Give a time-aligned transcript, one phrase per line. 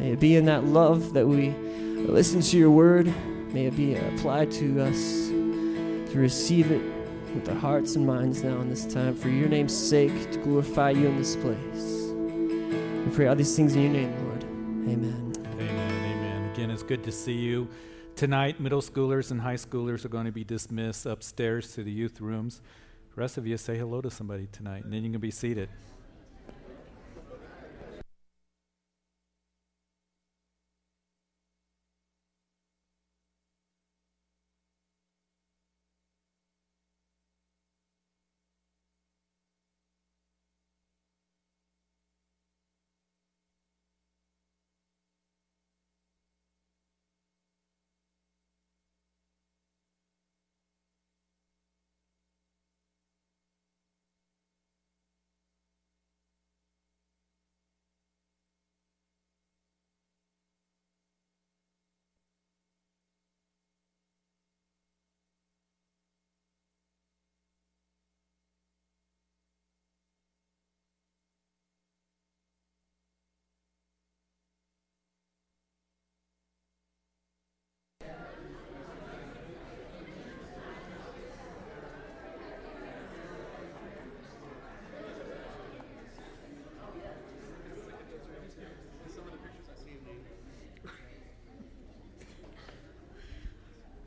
[0.00, 3.12] May it be in that love that we listen to your word.
[3.52, 6.80] May it be applied to us to receive it
[7.34, 10.92] with our hearts and minds now in this time for your name's sake to glorify
[10.92, 12.14] you in this place.
[13.04, 14.42] We pray all these things in your name, Lord.
[14.44, 15.34] Amen.
[15.36, 15.68] Amen.
[15.68, 16.50] Amen.
[16.54, 17.68] Again, it's good to see you.
[18.16, 22.22] Tonight, middle schoolers and high schoolers are going to be dismissed upstairs to the youth
[22.22, 22.62] rooms.
[23.14, 25.68] The rest of you say hello to somebody tonight, and then you can be seated.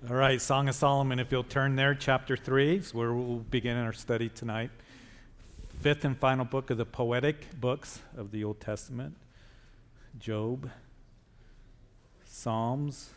[0.09, 3.77] All right, Song of Solomon, if you'll turn there, chapter 3 is where we'll begin
[3.77, 4.69] our study tonight.
[5.79, 9.15] Fifth and final book of the poetic books of the Old Testament
[10.19, 10.69] Job,
[12.25, 13.11] Psalms,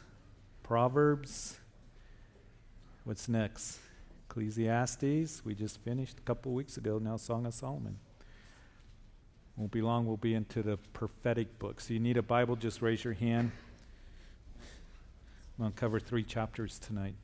[0.63, 1.59] Proverbs.
[3.03, 3.81] What's next?
[4.31, 5.45] Ecclesiastes.
[5.45, 7.99] We just finished a couple weeks ago, now Song of Solomon.
[9.57, 11.89] Won't be long, we'll be into the prophetic books.
[11.89, 13.51] So you need a Bible, just raise your hand.
[15.59, 17.15] I'm going to cover three chapters tonight.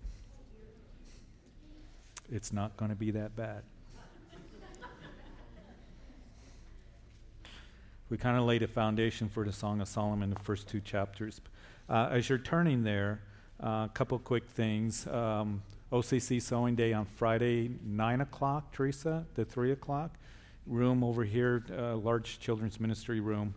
[2.30, 3.62] It's not going to be that bad.
[8.08, 11.42] we kind of laid a foundation for the Song of Solomon, the first two chapters.
[11.90, 13.20] Uh, as you're turning there,
[13.60, 15.06] a uh, couple quick things.
[15.08, 20.14] Um, OCC Sewing Day on Friday, 9 o'clock, Teresa, to 3 o'clock.
[20.66, 23.54] Room over here, uh, large children's ministry room.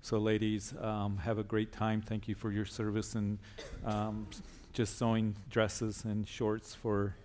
[0.00, 2.00] So, ladies, um, have a great time.
[2.00, 3.38] Thank you for your service and
[3.84, 4.28] um,
[4.72, 7.16] just sewing dresses and shorts for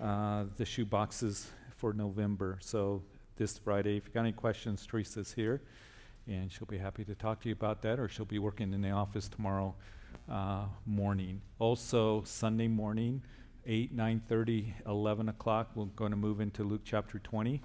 [0.00, 2.58] uh, the shoe boxes for November.
[2.60, 3.02] So,
[3.36, 5.62] this Friday, if you got any questions, Teresa's here,
[6.28, 8.82] and she'll be happy to talk to you about that, or she'll be working in
[8.82, 9.74] the office tomorrow
[10.30, 11.40] uh, morning.
[11.58, 13.22] Also, Sunday morning,
[13.66, 17.62] 8, 9.30, 11 o'clock, we're going to move into Luke chapter 20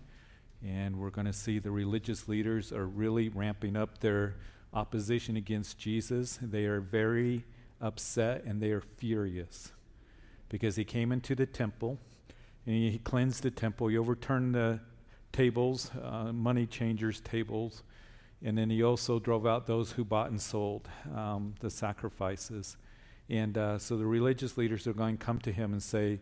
[0.66, 4.36] and we're going to see the religious leaders are really ramping up their
[4.74, 6.40] opposition against Jesus.
[6.42, 7.46] They are very
[7.80, 9.72] upset and they are furious
[10.50, 12.00] because he came into the temple
[12.66, 13.88] and he cleansed the temple.
[13.88, 14.80] He overturned the
[15.32, 17.84] tables, uh, money changers' tables,
[18.44, 22.78] and then he also drove out those who bought and sold um, the sacrifices.
[23.30, 26.20] And uh, so the religious leaders are going to come to him and say,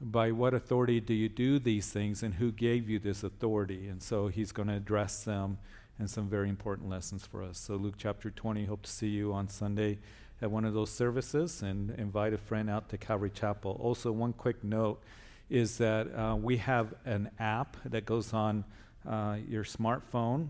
[0.00, 3.88] by what authority do you do these things and who gave you this authority?
[3.88, 5.58] And so he's going to address them
[5.98, 7.58] and some very important lessons for us.
[7.58, 9.98] So, Luke chapter 20, hope to see you on Sunday
[10.40, 13.78] at one of those services and invite a friend out to Calvary Chapel.
[13.78, 15.02] Also, one quick note
[15.50, 18.64] is that uh, we have an app that goes on
[19.06, 20.48] uh, your smartphone,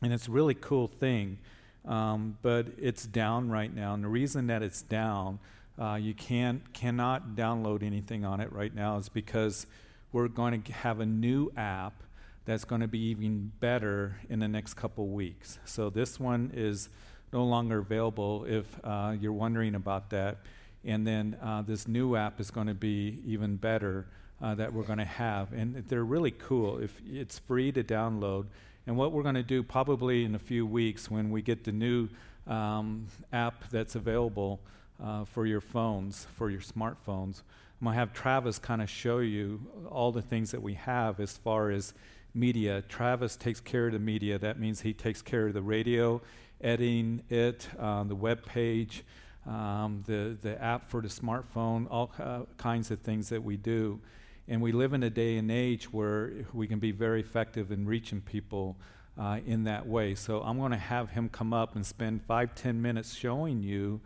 [0.00, 1.38] and it's a really cool thing.
[1.84, 3.94] Um, but it's down right now.
[3.94, 5.38] And the reason that it's down
[5.78, 9.66] uh, you can't cannot download anything on it right now is because
[10.12, 12.02] we're going to have a new app
[12.46, 15.58] that's going to be even better in the next couple weeks.
[15.64, 16.88] So this one is
[17.32, 20.38] no longer available if uh, you're wondering about that.
[20.84, 24.06] And then uh, this new app is going to be even better
[24.40, 25.52] uh, that we're going to have.
[25.52, 26.78] And they're really cool.
[26.78, 28.46] If it's free to download.
[28.86, 31.72] And what we're going to do probably in a few weeks when we get the
[31.72, 32.08] new
[32.46, 34.60] um, app that's available
[35.02, 37.42] uh, for your phones, for your smartphones.
[37.80, 39.60] I'm going to have Travis kind of show you
[39.90, 41.92] all the things that we have as far as
[42.32, 42.82] media.
[42.88, 44.38] Travis takes care of the media.
[44.38, 46.22] That means he takes care of the radio,
[46.60, 49.04] editing it, uh, the web page,
[49.46, 54.00] um, the, the app for the smartphone, all uh, kinds of things that we do.
[54.48, 57.86] And we live in a day and age where we can be very effective in
[57.86, 58.76] reaching people
[59.18, 60.14] uh, in that way.
[60.14, 64.00] So I'm going to have him come up and spend five, ten minutes showing you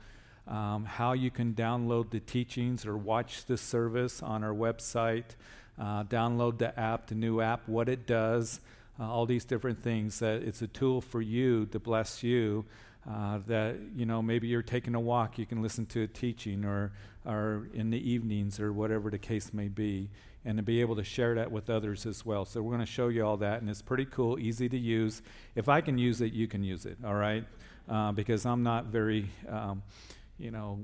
[0.48, 5.37] um, how you can download the teachings or watch the service on our website,
[5.78, 8.60] uh, download the app, the new app, what it does,
[8.98, 10.19] uh, all these different things.
[10.19, 12.64] That it's a tool for you to bless you.
[13.08, 16.66] Uh, that you know maybe you're taking a walk, you can listen to a teaching,
[16.66, 16.92] or
[17.25, 20.10] or in the evenings, or whatever the case may be,
[20.44, 22.44] and to be able to share that with others as well.
[22.44, 25.22] So we're going to show you all that, and it's pretty cool, easy to use.
[25.54, 26.98] If I can use it, you can use it.
[27.02, 27.44] All right,
[27.88, 29.82] uh, because I'm not very, um,
[30.40, 30.81] you know,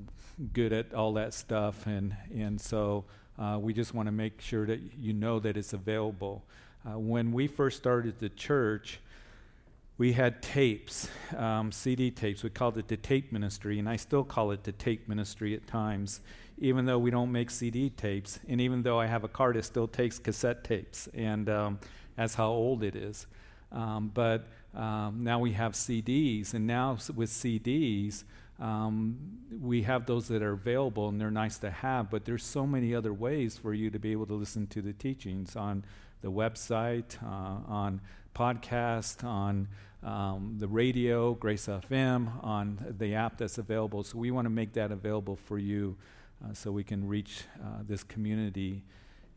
[0.52, 3.04] good at all that stuff, and and so.
[3.38, 6.42] Uh, we just want to make sure that you know that it's available.
[6.86, 8.98] Uh, when we first started the church,
[9.98, 12.42] we had tapes, um, CD tapes.
[12.42, 15.66] We called it the tape ministry, and I still call it the tape ministry at
[15.66, 16.20] times,
[16.58, 18.38] even though we don't make CD tapes.
[18.46, 21.78] And even though I have a car that still takes cassette tapes, and um,
[22.14, 23.26] that's how old it is.
[23.72, 28.24] Um, but um, now we have CDs, and now with CDs,
[28.58, 29.18] um,
[29.60, 32.94] we have those that are available and they're nice to have, but there's so many
[32.94, 35.84] other ways for you to be able to listen to the teachings on
[36.22, 38.00] the website, uh, on
[38.34, 39.68] podcast, on
[40.02, 44.02] um, the radio, Grace FM, on the app that's available.
[44.04, 45.96] So we want to make that available for you
[46.44, 48.84] uh, so we can reach uh, this community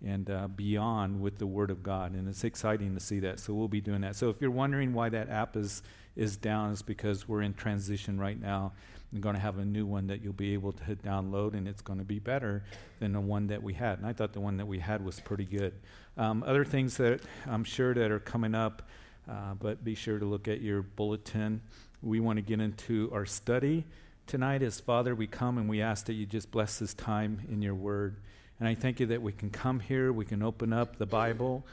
[0.06, 2.14] and uh, beyond with the Word of God.
[2.14, 3.40] And it's exciting to see that.
[3.40, 4.16] So we'll be doing that.
[4.16, 5.84] So if you're wondering why that app is,
[6.16, 8.74] is down, it's because we're in transition right now.
[9.14, 11.82] I'm going to have a new one that you'll be able to download, and it's
[11.82, 12.64] going to be better
[13.00, 13.98] than the one that we had.
[13.98, 15.74] And I thought the one that we had was pretty good.
[16.16, 18.88] Um, other things that I'm sure that are coming up,
[19.28, 21.62] uh, but be sure to look at your bulletin.
[22.04, 23.86] We want to get into our study
[24.28, 24.62] tonight.
[24.62, 27.76] As Father, we come and we ask that you just bless this time in your
[27.76, 28.18] word.
[28.60, 31.66] And I thank you that we can come here, we can open up the Bible,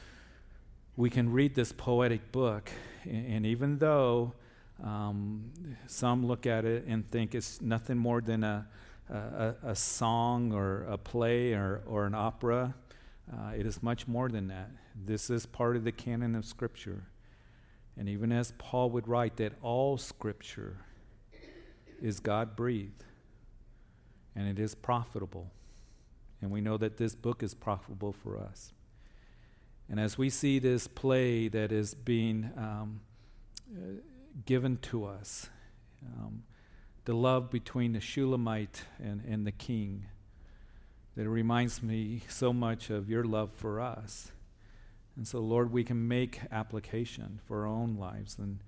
[0.96, 2.70] we can read this poetic book,
[3.04, 4.32] and even though
[4.82, 5.52] um,
[5.86, 8.66] some look at it and think it's nothing more than a,
[9.10, 12.74] a, a song or a play or, or an opera.
[13.32, 14.70] Uh, it is much more than that.
[14.94, 17.08] This is part of the canon of Scripture.
[17.96, 20.78] And even as Paul would write, that all Scripture
[22.00, 23.04] is God breathed
[24.34, 25.50] and it is profitable.
[26.42, 28.74] And we know that this book is profitable for us.
[29.88, 33.00] And as we see this play that is being um,
[33.74, 34.00] uh,
[34.44, 35.48] given to us.
[36.04, 36.44] Um,
[37.04, 40.06] the love between the Shulamite and, and the king.
[41.16, 44.32] That reminds me so much of your love for us.
[45.16, 48.62] And so, Lord, we can make application for our own lives and,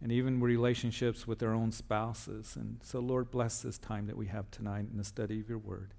[0.00, 2.56] and even relationships with our own spouses.
[2.56, 5.58] And so, Lord, bless this time that we have tonight in the study of your
[5.58, 5.92] word.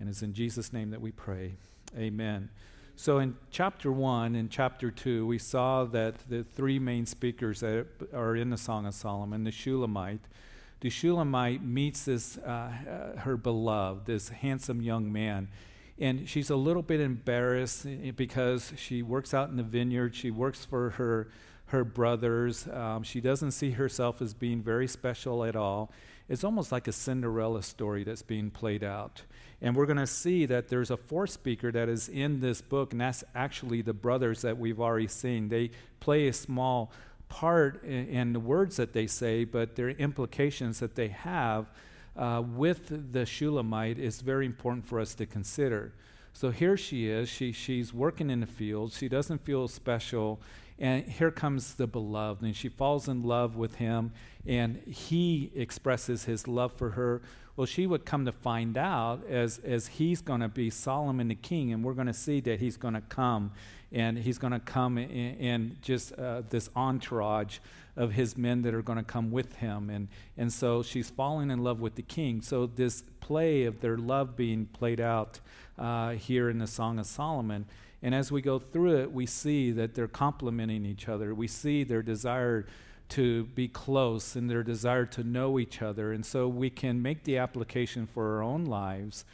[0.00, 1.56] And it's in Jesus' name that we pray.
[1.96, 2.48] Amen.
[2.96, 7.86] So in chapter 1 and chapter 2, we saw that the three main speakers that
[8.12, 10.20] are in the Song of Solomon, the Shulamite,
[10.80, 15.48] the Shulamite meets this, uh, uh, her beloved, this handsome young man.
[15.98, 20.14] And she's a little bit embarrassed eh, because she works out in the vineyard.
[20.14, 21.28] She works for her,
[21.66, 22.68] her brothers.
[22.68, 25.90] Um, she doesn't see herself as being very special at all.
[26.28, 29.22] It's almost like a Cinderella story that's being played out.
[29.64, 32.92] And we're going to see that there's a fourth speaker that is in this book,
[32.92, 35.48] and that's actually the brothers that we've already seen.
[35.48, 35.70] They
[36.00, 36.92] play a small
[37.30, 41.64] part in, in the words that they say, but their implications that they have
[42.14, 45.94] uh, with the Shulamite is very important for us to consider.
[46.34, 47.30] So here she is.
[47.30, 48.92] She, she's working in the field.
[48.92, 50.42] She doesn't feel special.
[50.78, 54.12] And here comes the beloved, and she falls in love with him,
[54.44, 57.22] and he expresses his love for her
[57.56, 61.36] well, she would come to find out as, as he's going to be Solomon the
[61.36, 63.52] king, and we're going to see that he's going to come,
[63.92, 67.58] and he's going to come in, in just uh, this entourage
[67.96, 69.88] of his men that are going to come with him.
[69.88, 72.42] And, and so she's falling in love with the king.
[72.42, 75.38] So, this play of their love being played out
[75.78, 77.66] uh, here in the Song of Solomon.
[78.04, 81.34] And as we go through it, we see that they're complementing each other.
[81.34, 82.66] We see their desire
[83.08, 86.12] to be close and their desire to know each other.
[86.12, 89.24] And so we can make the application for our own lives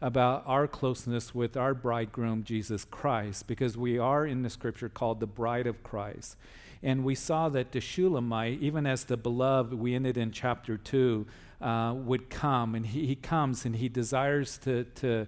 [0.00, 5.18] about our closeness with our bridegroom, Jesus Christ, because we are in the scripture called
[5.18, 6.36] the bride of Christ.
[6.84, 11.26] And we saw that the Shulamite, even as the beloved, we ended in chapter 2,
[11.60, 12.76] uh, would come.
[12.76, 15.26] And he, he comes and he desires to, to,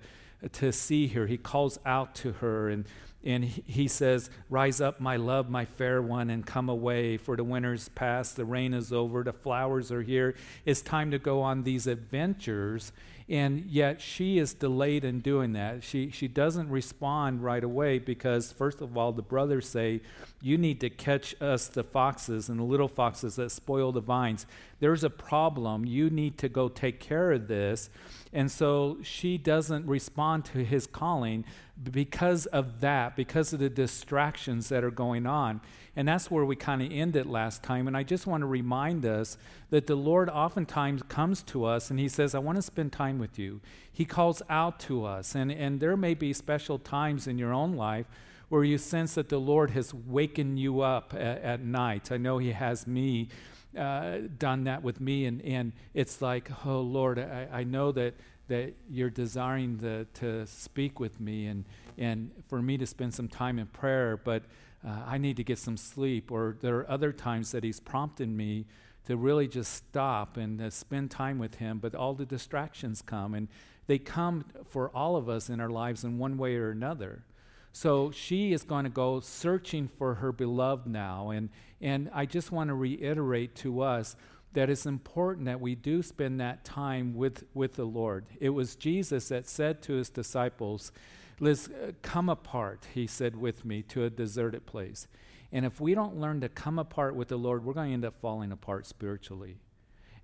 [0.50, 1.26] to see her.
[1.26, 2.68] He calls out to her.
[2.68, 2.86] And
[3.24, 7.44] and he says, Rise up, my love, my fair one, and come away, for the
[7.44, 10.34] winter's past, the rain is over, the flowers are here.
[10.64, 12.92] It's time to go on these adventures.
[13.28, 15.84] And yet she is delayed in doing that.
[15.84, 20.00] She, she doesn't respond right away because, first of all, the brothers say,
[20.40, 24.44] You need to catch us the foxes and the little foxes that spoil the vines.
[24.80, 25.84] There's a problem.
[25.84, 27.88] You need to go take care of this.
[28.32, 31.44] And so she doesn't respond to his calling
[31.90, 35.60] because of that, because of the distractions that are going on.
[35.96, 37.86] And that's where we kind of ended last time.
[37.86, 39.36] And I just want to remind us
[39.70, 43.18] that the Lord oftentimes comes to us and He says, I want to spend time
[43.18, 43.60] with you.
[43.90, 45.34] He calls out to us.
[45.34, 48.06] And, and there may be special times in your own life
[48.48, 52.12] where you sense that the Lord has wakened you up at, at night.
[52.12, 53.28] I know He has me.
[53.76, 58.12] Uh, done that with me, and, and it's like, oh Lord, I, I know that
[58.48, 61.64] that you're desiring the, to speak with me and,
[61.96, 64.42] and for me to spend some time in prayer, but
[64.86, 66.30] uh, I need to get some sleep.
[66.30, 68.66] Or there are other times that He's prompted me
[69.06, 73.34] to really just stop and uh, spend time with Him, but all the distractions come,
[73.34, 73.48] and
[73.86, 77.24] they come for all of us in our lives in one way or another.
[77.72, 81.30] So she is going to go searching for her beloved now.
[81.30, 81.48] And,
[81.80, 84.14] and I just want to reiterate to us
[84.54, 88.26] that it's important that we do spend that time with, with the Lord.
[88.40, 90.92] It was Jesus that said to his disciples,
[91.40, 95.08] Let's uh, come apart, he said with me, to a deserted place.
[95.50, 98.04] And if we don't learn to come apart with the Lord, we're going to end
[98.04, 99.56] up falling apart spiritually.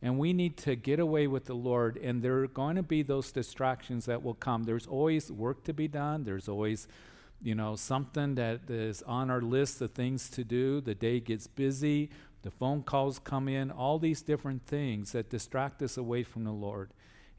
[0.01, 3.03] And we need to get away with the Lord, and there are going to be
[3.03, 4.63] those distractions that will come.
[4.63, 6.87] There's always work to be done, there's always
[7.43, 10.81] you know, something that is on our list of things to do.
[10.81, 12.11] The day gets busy,
[12.43, 16.53] the phone calls come in, all these different things that distract us away from the
[16.53, 16.91] Lord.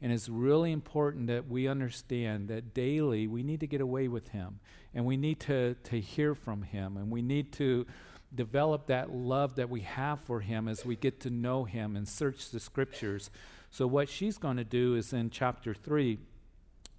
[0.02, 4.28] And it's really important that we understand that daily we need to get away with
[4.28, 4.60] Him
[4.94, 7.86] and we need to, to hear from Him and we need to
[8.34, 12.08] develop that love that we have for Him as we get to know Him and
[12.08, 13.30] search the Scriptures.
[13.70, 16.18] So, what she's going to do is in chapter 3,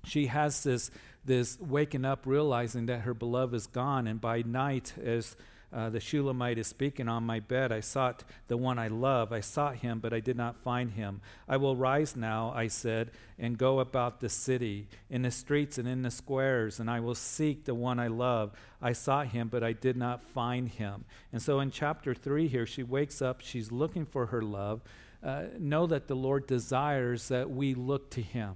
[0.03, 0.91] she has this,
[1.23, 5.35] this waking up, realizing that her beloved is gone, and by night, as
[5.73, 7.71] uh, the Shulamite is speaking on my bed.
[7.71, 9.31] I sought the one I love.
[9.31, 11.21] I sought him, but I did not find him.
[11.47, 15.87] I will rise now, I said, and go about the city, in the streets and
[15.87, 18.51] in the squares, and I will seek the one I love.
[18.81, 21.05] I sought him, but I did not find him.
[21.31, 24.81] And so in chapter 3 here, she wakes up, she's looking for her love.
[25.23, 28.55] Uh, know that the Lord desires that we look to him.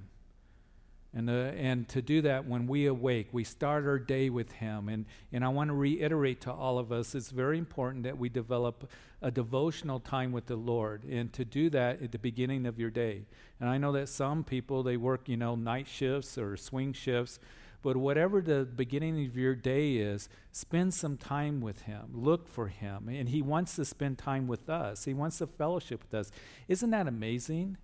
[1.16, 4.90] And, uh, and to do that when we awake, we start our day with Him.
[4.90, 8.28] And, and I want to reiterate to all of us it's very important that we
[8.28, 8.92] develop
[9.22, 12.90] a devotional time with the Lord and to do that at the beginning of your
[12.90, 13.24] day.
[13.62, 17.40] And I know that some people, they work, you know, night shifts or swing shifts.
[17.82, 22.10] But whatever the beginning of your day is, spend some time with Him.
[22.14, 23.08] Look for Him.
[23.08, 26.32] And He wants to spend time with us, He wants to fellowship with us.
[26.68, 27.78] Isn't that amazing?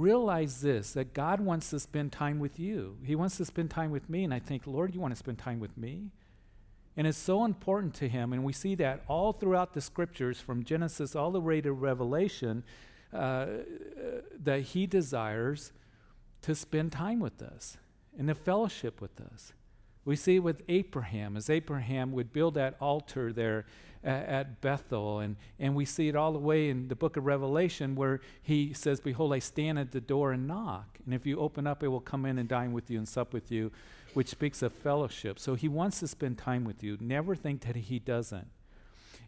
[0.00, 2.96] Realize this that God wants to spend time with you.
[3.04, 4.24] He wants to spend time with me.
[4.24, 6.10] And I think, Lord, you want to spend time with me?
[6.96, 8.32] And it's so important to him.
[8.32, 12.64] And we see that all throughout the scriptures, from Genesis all the way to Revelation,
[13.12, 13.46] uh,
[14.42, 15.72] that he desires
[16.42, 17.76] to spend time with us
[18.18, 19.52] and to fellowship with us.
[20.04, 23.66] We see with Abraham, as Abraham would build that altar there
[24.04, 25.20] at, at, Bethel.
[25.20, 28.72] And, and we see it all the way in the book of Revelation where he
[28.72, 30.98] says, Behold, I stand at the door and knock.
[31.04, 33.32] And if you open up, it will come in and dine with you and sup
[33.32, 33.72] with you,
[34.14, 35.38] which speaks of fellowship.
[35.38, 36.96] So he wants to spend time with you.
[37.00, 38.48] Never think that he doesn't.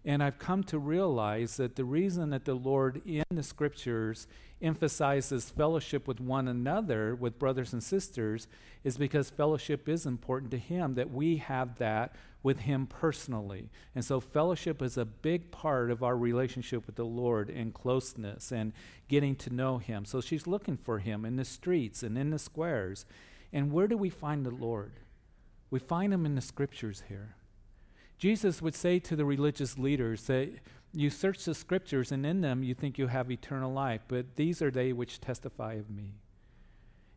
[0.05, 4.27] And I've come to realize that the reason that the Lord in the scriptures
[4.61, 8.49] emphasizes fellowship with one another, with brothers and sisters,
[8.83, 13.71] is because fellowship is important to Him, that we have that with Him personally.
[13.95, 18.53] And so, fellowship is a big part of our relationship with the Lord and closeness
[18.53, 18.73] and
[19.09, 20.05] getting to know Him.
[20.05, 23.05] So, she's looking for Him in the streets and in the squares.
[23.53, 24.93] And where do we find the Lord?
[25.71, 27.37] We find Him in the scriptures here.
[28.19, 30.51] Jesus would say to the religious leaders that
[30.93, 34.61] you search the scriptures, and in them you think you have eternal life, but these
[34.61, 36.15] are they which testify of me.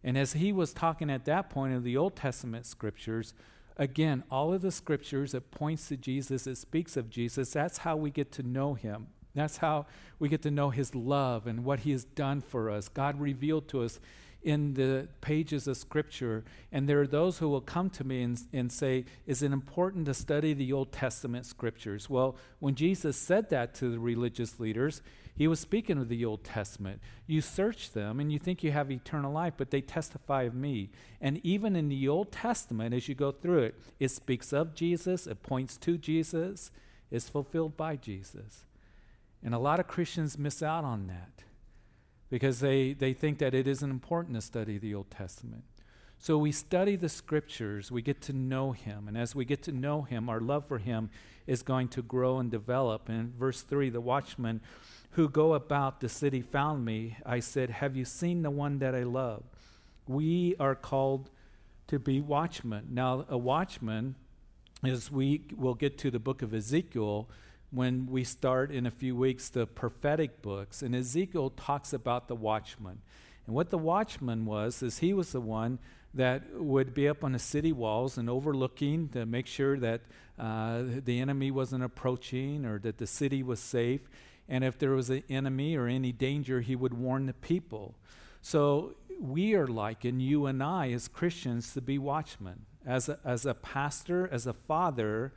[0.04, 3.34] And as he was talking at that point of the Old Testament scriptures,
[3.78, 7.96] Again, all of the scriptures that points to Jesus, it speaks of Jesus, that's how
[7.96, 9.08] we get to know him.
[9.34, 9.86] That's how
[10.18, 12.88] we get to know his love and what he has done for us.
[12.88, 14.00] God revealed to us
[14.46, 16.46] in the pages of Scripture.
[16.72, 20.06] And there are those who will come to me and, and say, Is it important
[20.06, 22.10] to study the Old Testament Scriptures?
[22.10, 25.02] Well, when Jesus said that to the religious leaders,
[25.36, 27.02] he was speaking of the Old Testament.
[27.28, 30.90] You search them and you think you have eternal life, but they testify of me.
[31.20, 35.28] And even in the Old Testament, as you go through it, it speaks of Jesus,
[35.28, 36.72] it points to Jesus,
[37.12, 38.64] it's fulfilled by Jesus.
[39.44, 41.44] And a lot of Christians miss out on that
[42.30, 45.64] because they, they think that it isn't important to study the Old Testament.
[46.20, 49.72] So we study the scriptures, we get to know him, and as we get to
[49.72, 51.10] know him, our love for him
[51.46, 53.10] is going to grow and develop.
[53.10, 54.62] And verse 3, the watchman
[55.12, 58.96] who go about the city found me, I said, Have you seen the one that
[58.96, 59.44] I love?
[60.08, 61.30] We are called
[61.88, 62.88] to be watchmen.
[62.90, 64.16] Now, a watchman,
[64.84, 67.30] as we will get to the book of Ezekiel,
[67.72, 72.36] when we start in a few weeks the prophetic books, and Ezekiel talks about the
[72.36, 73.02] watchman.
[73.46, 75.80] And what the watchman was, is he was the one
[76.16, 80.02] that would be up on the city walls and overlooking to make sure that
[80.40, 84.02] uh, the enemy wasn't approaching or that the city was safe.
[84.48, 87.96] And if there was an enemy or any danger, he would warn the people.
[88.42, 92.66] So we are like, and you and I as Christians, to be watchmen.
[92.86, 95.34] As a, as a pastor, as a father,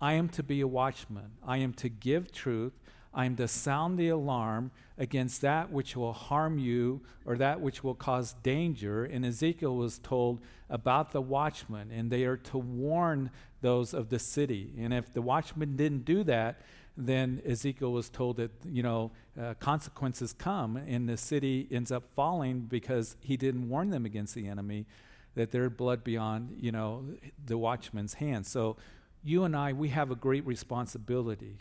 [0.00, 1.32] I am to be a watchman.
[1.46, 2.72] I am to give truth.
[3.14, 7.84] I am to sound the alarm against that which will harm you or that which
[7.84, 9.04] will cause danger.
[9.04, 13.30] And Ezekiel was told about the watchmen, and they are to warn
[13.60, 14.72] those of the city.
[14.78, 16.60] And if the watchman didn't do that,
[16.96, 22.04] then Ezekiel was told that, you know, uh, consequences come, and the city ends up
[22.14, 24.86] falling because he didn't warn them against the enemy,
[25.34, 27.04] that their blood beyond, you know,
[27.44, 28.48] the watchman's hands.
[28.48, 28.76] So
[29.24, 31.58] you and I, we have a great responsibility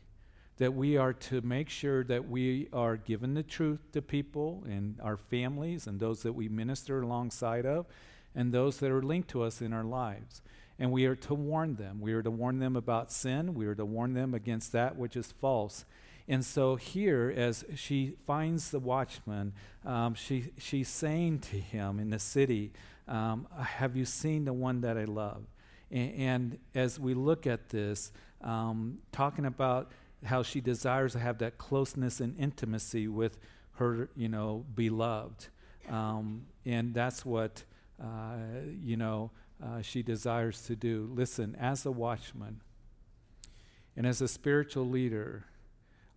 [0.57, 4.99] that we are to make sure that we are giving the truth to people and
[5.01, 7.85] our families and those that we minister alongside of
[8.35, 10.41] and those that are linked to us in our lives.
[10.79, 12.01] And we are to warn them.
[12.01, 13.53] We are to warn them about sin.
[13.53, 15.85] We are to warn them against that which is false.
[16.27, 19.53] And so here, as she finds the watchman,
[19.85, 22.71] um, she, she's saying to him in the city,
[23.07, 25.43] um, Have you seen the one that I love?
[25.91, 29.91] And, and as we look at this, um, talking about
[30.25, 33.37] how she desires to have that closeness and intimacy with
[33.73, 35.47] her, you know, beloved.
[35.89, 37.63] Um, and that's what,
[38.01, 38.37] uh,
[38.81, 39.31] you know,
[39.63, 41.09] uh, she desires to do.
[41.13, 42.61] Listen, as a watchman
[43.95, 45.45] and as a spiritual leader,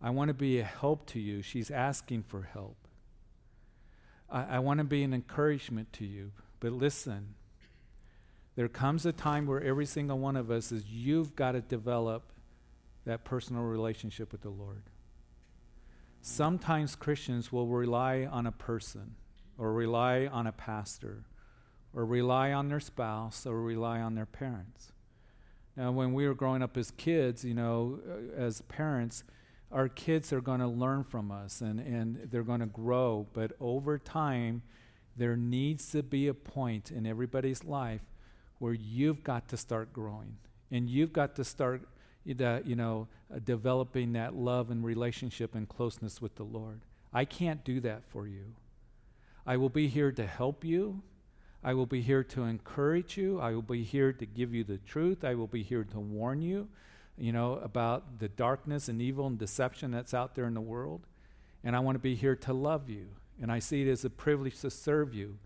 [0.03, 1.43] I want to be a help to you.
[1.43, 2.77] She's asking for help.
[4.31, 6.33] I, I want to be an encouragement to you.
[6.61, 7.35] But listen,
[8.57, 12.33] there comes a time where every single one of us is you've got to develop
[13.07, 14.83] that personal relationship with the Lord.
[16.21, 19.15] Sometimes Christians will rely on a person
[19.57, 21.25] or rely on a pastor
[21.95, 24.93] or rely on their spouse or rely on their parents.
[25.77, 29.25] Now, when we were growing up as kids, you know, uh, as parents,
[29.71, 33.27] our kids are going to learn from us and, and they're going to grow.
[33.33, 34.63] But over time,
[35.17, 38.03] there needs to be a point in everybody's life
[38.59, 40.37] where you've got to start growing
[40.71, 41.83] and you've got to start
[42.27, 46.81] you know uh, developing that love and relationship and closeness with the lord
[47.13, 48.55] i can't do that for you
[49.47, 51.03] i will be here to help you
[51.67, 53.41] I will be here to encourage you.
[53.41, 55.25] I will be here to give you the truth.
[55.25, 56.69] I will be here to warn you,
[57.19, 61.09] you know, about the darkness and evil and deception that's out there in the world.
[61.65, 63.09] And I want to be here to love you.
[63.43, 65.39] And I see it as a privilege to serve you.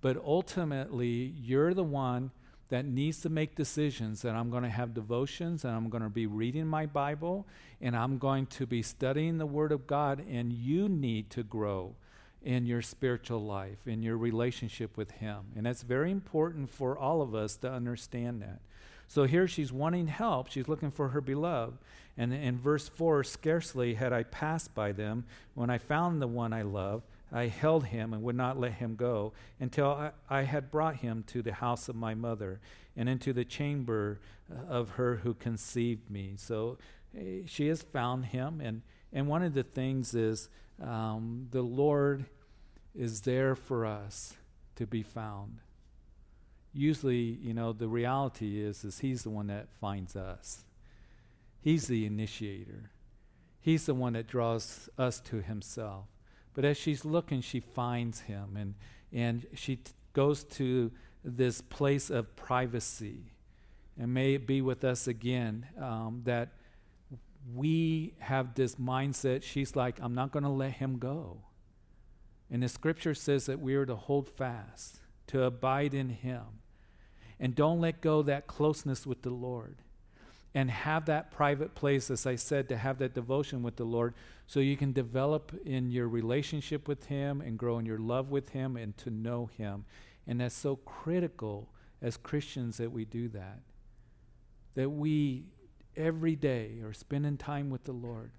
[0.00, 2.32] But ultimately, you're the one
[2.68, 6.10] that needs to make decisions that I'm going to have devotions and I'm going to
[6.10, 7.46] be reading my Bible
[7.80, 11.94] and I'm going to be studying the Word of God, and you need to grow
[12.42, 15.38] in your spiritual life, in your relationship with Him.
[15.56, 18.60] And that's very important for all of us to understand that.
[19.06, 20.50] So here she's wanting help.
[20.50, 21.78] She's looking for her beloved.
[22.16, 26.52] And in verse 4, scarcely had I passed by them when I found the one
[26.52, 27.02] I love.
[27.32, 31.24] I held him and would not let him go until I, I, had brought him
[31.28, 32.60] to the house of my mother
[32.96, 34.20] and into the chamber
[34.68, 36.34] of her who conceived me.
[36.36, 36.78] So
[37.16, 38.60] eh, she has found him.
[38.62, 40.48] And, and one of the things is
[40.82, 42.24] um, the Lord
[42.94, 44.34] is there for us
[44.76, 45.58] to be found.
[46.72, 50.64] Usually, you know, the reality is, is He's the one that finds us.
[51.60, 52.90] He's the initiator.
[53.60, 56.06] He's the one that draws us to Himself.
[56.58, 58.74] But as she's looking, she finds Him, and
[59.12, 60.90] and she t- goes to
[61.22, 63.30] this place of privacy.
[63.96, 66.48] And may it be with us again um, that
[67.54, 69.44] we have this mindset.
[69.44, 71.42] She's like, I'm not going to let him go.
[72.50, 76.42] And the scripture says that we are to hold fast, to abide in him.
[77.38, 79.76] And don't let go that closeness with the Lord.
[80.56, 84.14] And have that private place, as I said, to have that devotion with the Lord
[84.48, 88.48] so you can develop in your relationship with Him and grow in your love with
[88.48, 89.84] Him and to know Him.
[90.26, 91.68] And that's so critical
[92.00, 93.60] as Christians that we do that.
[94.74, 95.44] That we
[95.94, 98.32] every day are spending time with the Lord.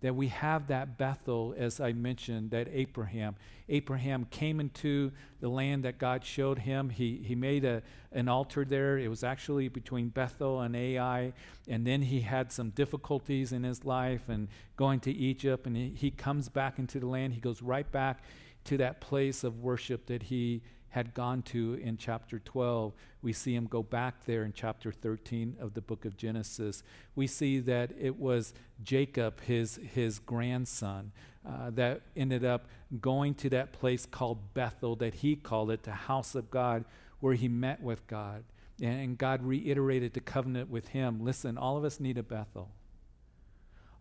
[0.00, 3.34] That we have that Bethel, as I mentioned, that Abraham.
[3.68, 6.88] Abraham came into the land that God showed him.
[6.88, 7.82] He, he made a,
[8.12, 8.96] an altar there.
[8.96, 11.32] It was actually between Bethel and Ai.
[11.66, 15.66] And then he had some difficulties in his life and going to Egypt.
[15.66, 17.34] And he, he comes back into the land.
[17.34, 18.22] He goes right back
[18.64, 22.92] to that place of worship that he, had gone to in chapter 12.
[23.22, 26.82] We see him go back there in chapter 13 of the book of Genesis.
[27.14, 31.12] We see that it was Jacob, his, his grandson,
[31.46, 32.66] uh, that ended up
[33.00, 36.84] going to that place called Bethel, that he called it the house of God,
[37.20, 38.44] where he met with God.
[38.80, 41.24] And God reiterated the covenant with him.
[41.24, 42.70] Listen, all of us need a Bethel.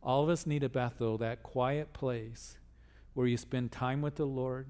[0.04, 2.58] All of us need a Bethel, that quiet place
[3.14, 4.68] where you spend time with the Lord,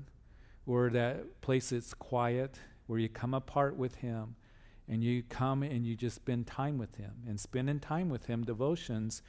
[0.68, 4.36] where that place is quiet, where you come apart with Him,
[4.90, 7.14] and you come and you just spend time with Him.
[7.26, 9.22] And spending time with Him, devotions,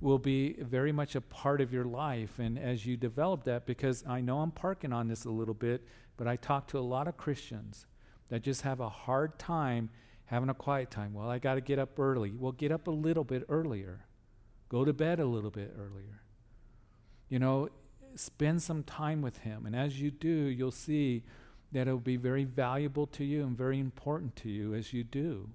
[0.00, 2.40] will be very much a part of your life.
[2.40, 5.86] And as you develop that, because I know I'm parking on this a little bit,
[6.16, 7.86] but I talk to a lot of Christians
[8.28, 9.90] that just have a hard time
[10.24, 11.14] having a quiet time.
[11.14, 12.32] Well, I got to get up early.
[12.36, 14.06] Well, get up a little bit earlier.
[14.68, 16.22] Go to bed a little bit earlier.
[17.28, 17.68] You know,
[18.16, 19.66] spend some time with Him.
[19.66, 21.22] And as you do, you'll see
[21.72, 25.04] that it will be very valuable to you and very important to you as you
[25.04, 25.48] do.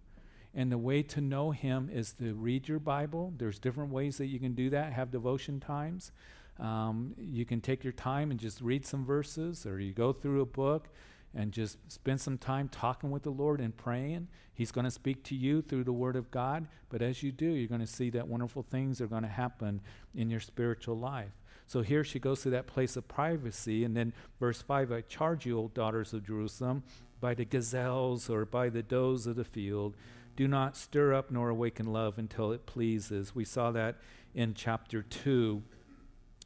[0.53, 3.33] And the way to know Him is to read your Bible.
[3.37, 6.11] There's different ways that you can do that, have devotion times.
[6.59, 10.41] Um, you can take your time and just read some verses, or you go through
[10.41, 10.87] a book
[11.35, 14.29] and just spend some time talking with the Lord and praying.
[14.53, 16.67] He's going to speak to you through the Word of God.
[16.89, 19.81] But as you do, you're going to see that wonderful things are going to happen
[20.15, 21.33] in your spiritual life.
[21.67, 23.83] So here she goes to that place of privacy.
[23.83, 26.83] And then verse 5 I charge you, O daughters of Jerusalem,
[27.19, 29.95] by the gazelles or by the does of the field,
[30.35, 33.33] do not stir up nor awaken love until it pleases.
[33.33, 33.95] We saw that
[34.33, 35.63] in chapter 2,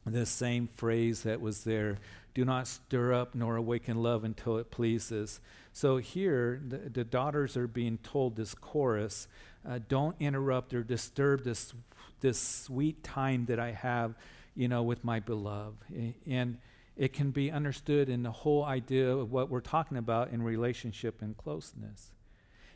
[0.06, 1.98] the same phrase that was there.
[2.34, 5.42] Do not stir up nor awaken love until it pleases.
[5.74, 9.28] So here, the, the daughters are being told this chorus
[9.68, 11.74] uh, don't interrupt or disturb this,
[12.22, 14.16] this sweet time that I have
[14.60, 15.86] you know, with my beloved.
[16.28, 16.58] And
[16.98, 21.22] it can be understood in the whole idea of what we're talking about in relationship
[21.22, 22.12] and closeness.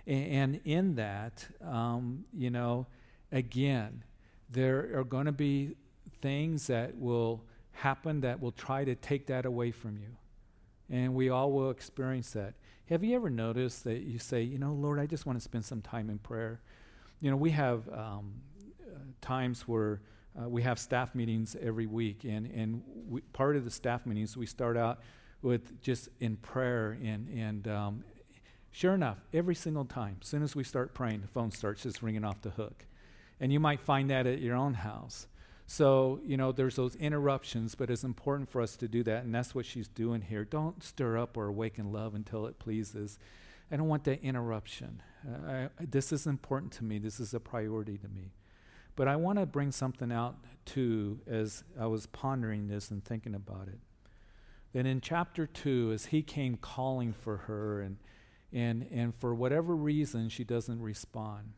[0.07, 2.87] And in that, um, you know,
[3.33, 4.05] again,
[4.49, 5.75] there are going to be
[6.21, 7.43] things that will
[7.73, 10.15] happen that will try to take that away from you.
[10.89, 12.53] And we all will experience that.
[12.85, 15.65] Have you ever noticed that you say, you know, Lord, I just want to spend
[15.65, 16.61] some time in prayer?
[17.19, 18.35] You know, we have um,
[18.81, 19.99] uh, times where
[20.39, 24.35] uh, we have staff meetings every week, and, and we, part of the staff meetings,
[24.35, 24.99] we start out
[25.41, 26.97] with just in prayer.
[27.03, 28.03] And, and um,
[28.71, 32.01] sure enough, every single time, as soon as we start praying, the phone starts just
[32.01, 32.85] ringing off the hook.
[33.39, 35.27] And you might find that at your own house.
[35.65, 39.23] So, you know, there's those interruptions, but it's important for us to do that.
[39.23, 40.43] And that's what she's doing here.
[40.43, 43.19] Don't stir up or awaken love until it pleases.
[43.71, 45.01] I don't want that interruption.
[45.27, 46.99] Uh, I, this is important to me.
[46.99, 48.31] This is a priority to me.
[48.95, 53.35] But I want to bring something out too as I was pondering this and thinking
[53.35, 53.79] about it.
[54.71, 57.97] Then in chapter 2, as he came calling for her, and,
[58.51, 61.53] and, and for whatever reason, she doesn't respond.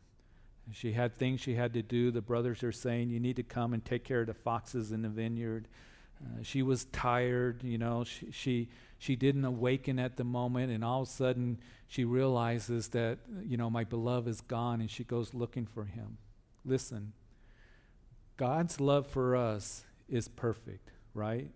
[0.71, 2.11] She had things she had to do.
[2.11, 5.03] The brothers are saying, You need to come and take care of the foxes in
[5.03, 5.67] the vineyard.
[6.21, 10.83] Uh, she was tired, you know, she, she, she didn't awaken at the moment, and
[10.83, 15.03] all of a sudden she realizes that, you know, my beloved is gone, and she
[15.03, 16.17] goes looking for him.
[16.63, 17.11] Listen,
[18.37, 21.51] God's love for us is perfect, right?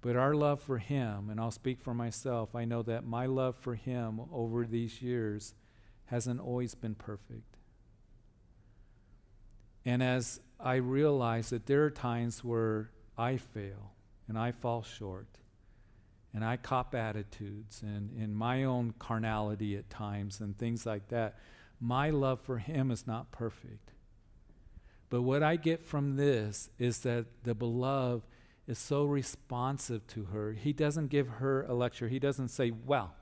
[0.00, 3.56] But our love for Him, and I'll speak for myself, I know that my love
[3.56, 5.54] for Him over these years
[6.06, 7.56] hasn't always been perfect.
[9.84, 13.92] And as I realize that there are times where I fail
[14.28, 15.38] and I fall short
[16.32, 21.38] and I cop attitudes and in my own carnality at times and things like that,
[21.80, 23.93] my love for Him is not perfect.
[25.14, 28.24] But what I get from this is that the beloved
[28.66, 30.54] is so responsive to her.
[30.54, 32.08] He doesn't give her a lecture.
[32.08, 33.14] He doesn't say, Well,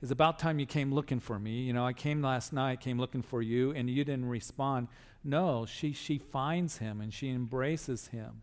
[0.00, 1.62] it's about time you came looking for me.
[1.62, 4.86] You know, I came last night, came looking for you, and you didn't respond.
[5.24, 8.42] No, she, she finds him and she embraces him,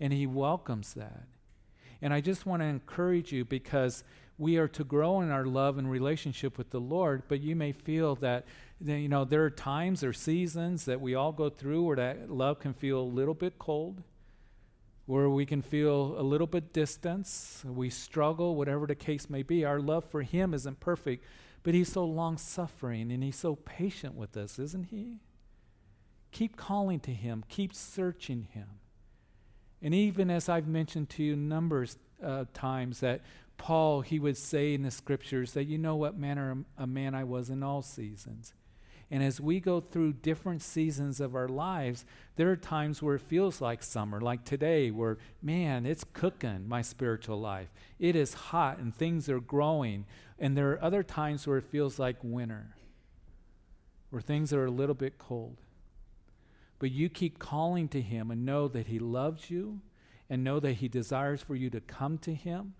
[0.00, 1.28] and he welcomes that.
[2.00, 4.02] And I just want to encourage you because
[4.36, 7.70] we are to grow in our love and relationship with the Lord, but you may
[7.70, 8.46] feel that
[8.84, 12.58] you know, there are times or seasons that we all go through where that love
[12.60, 14.02] can feel a little bit cold,
[15.06, 17.62] where we can feel a little bit distance.
[17.64, 19.64] We struggle, whatever the case may be.
[19.64, 21.24] Our love for Him isn't perfect,
[21.62, 25.18] but He's so long suffering and He's so patient with us, isn't He?
[26.30, 28.68] Keep calling to Him, keep searching Him.
[29.82, 33.20] And even as I've mentioned to you numbers of times that
[33.58, 37.24] Paul, he would say in the scriptures that you know what manner a man I
[37.24, 38.54] was in all seasons.
[39.12, 43.20] And as we go through different seasons of our lives, there are times where it
[43.20, 47.68] feels like summer, like today, where, man, it's cooking my spiritual life.
[47.98, 50.06] It is hot and things are growing.
[50.38, 52.74] And there are other times where it feels like winter,
[54.08, 55.58] where things are a little bit cold.
[56.78, 59.82] But you keep calling to Him and know that He loves you
[60.30, 62.72] and know that He desires for you to come to Him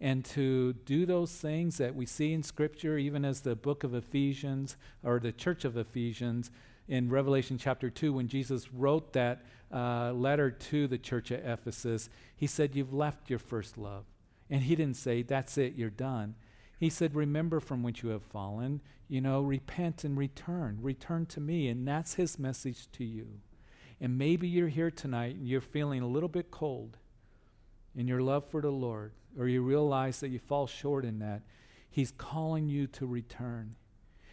[0.00, 3.94] and to do those things that we see in Scripture, even as the book of
[3.94, 6.50] Ephesians or the church of Ephesians
[6.86, 12.08] in Revelation chapter 2, when Jesus wrote that uh, letter to the church at Ephesus,
[12.36, 14.04] he said, You've left your first love.
[14.48, 16.36] And he didn't say, That's it, you're done.
[16.78, 20.78] He said, Remember from which you have fallen, you know, repent and return.
[20.80, 21.68] Return to me.
[21.68, 23.40] And that's his message to you.
[24.00, 26.98] And maybe you're here tonight and you're feeling a little bit cold
[27.98, 31.42] in your love for the Lord or you realize that you fall short in that,
[31.90, 33.74] He's calling you to return.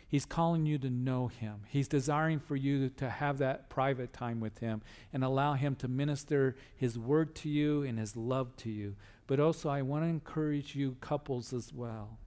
[0.08, 1.62] He's calling you to know Him.
[1.68, 5.88] He's desiring for you to have that private time with Him and allow Him to
[5.88, 8.96] minister His word to you and His love to you.
[9.26, 12.20] But also, I want to encourage you, couples, as well,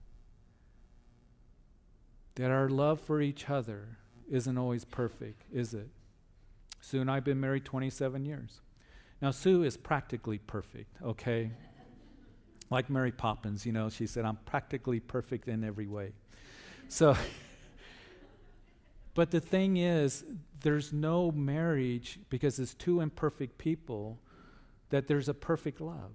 [2.35, 3.97] that our love for each other
[4.29, 5.87] isn't always perfect, is it?
[6.81, 8.59] Sue and I have been married 27 years.
[9.21, 11.51] Now, Sue is practically perfect, okay?
[12.69, 16.13] like Mary Poppins, you know, she said, I'm practically perfect in every way.
[16.87, 17.15] So,
[19.15, 20.23] but the thing is,
[20.61, 24.19] there's no marriage because it's two imperfect people
[24.89, 26.11] that there's a perfect love.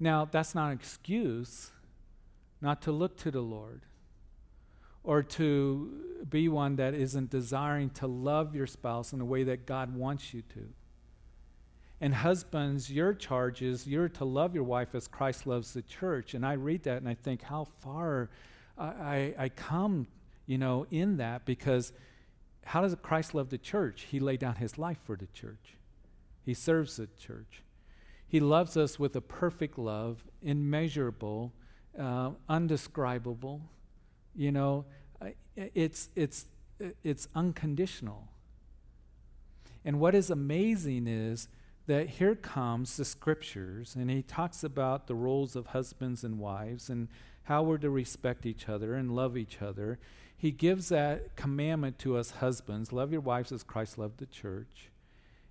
[0.00, 1.70] Now, that's not an excuse
[2.60, 3.82] not to look to the Lord
[5.04, 9.66] or to be one that isn't desiring to love your spouse in the way that
[9.66, 10.68] God wants you to.
[12.02, 16.34] And husbands, your charge is you're to love your wife as Christ loves the church.
[16.34, 18.28] And I read that and I think how far
[18.76, 20.08] I, I, I come,
[20.46, 21.92] you know, in that because
[22.64, 24.08] how does Christ love the church?
[24.10, 25.76] He laid down his life for the church.
[26.44, 27.62] He serves the church.
[28.26, 31.52] He loves us with a perfect love, immeasurable,
[31.96, 33.60] uh, undescribable.
[34.34, 34.86] You know,
[35.54, 36.46] it's, it's,
[37.04, 38.26] it's unconditional.
[39.84, 41.46] And what is amazing is
[41.86, 46.88] that here comes the scriptures, and he talks about the roles of husbands and wives
[46.88, 47.08] and
[47.44, 49.98] how we're to respect each other and love each other.
[50.36, 54.90] He gives that commandment to us husbands love your wives as Christ loved the church.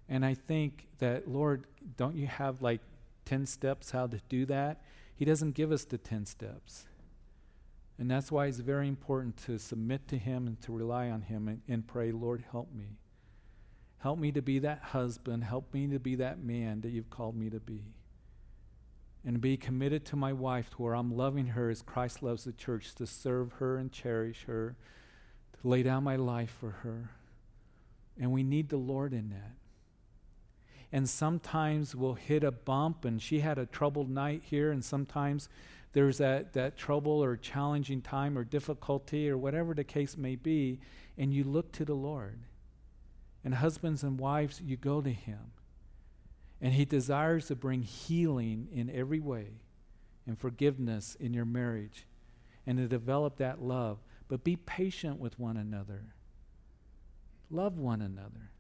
[0.08, 1.66] And I think that, Lord,
[1.98, 2.82] don't you have like
[3.26, 4.82] 10 steps how to do that?
[5.16, 6.86] He doesn't give us the 10 steps.
[7.98, 11.48] And that's why it's very important to submit to Him and to rely on Him
[11.48, 12.98] and, and pray, Lord, help me.
[14.02, 15.44] Help me to be that husband.
[15.44, 17.84] Help me to be that man that you've called me to be.
[19.24, 22.52] And be committed to my wife to where I'm loving her as Christ loves the
[22.52, 24.76] church, to serve her and cherish her,
[25.62, 27.12] to lay down my life for her.
[28.20, 29.54] And we need the Lord in that.
[30.92, 35.48] And sometimes we'll hit a bump, and she had a troubled night here, and sometimes
[35.94, 40.80] there's that, that trouble or challenging time or difficulty or whatever the case may be,
[41.20, 42.40] and you look to the Lord.
[43.44, 45.52] And husbands and wives, you go to him.
[46.62, 49.62] And he desires to bring healing in every way
[50.28, 52.06] and forgiveness in your marriage
[52.68, 53.98] and to develop that love.
[54.28, 56.14] But be patient with one another.
[57.50, 58.52] Love one another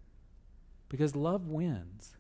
[0.89, 2.17] because love wins.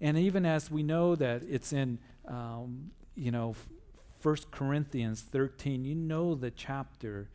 [0.00, 3.54] And even as we know that it's in, um, you know,
[4.22, 7.30] 1 Corinthians 13, you know the chapter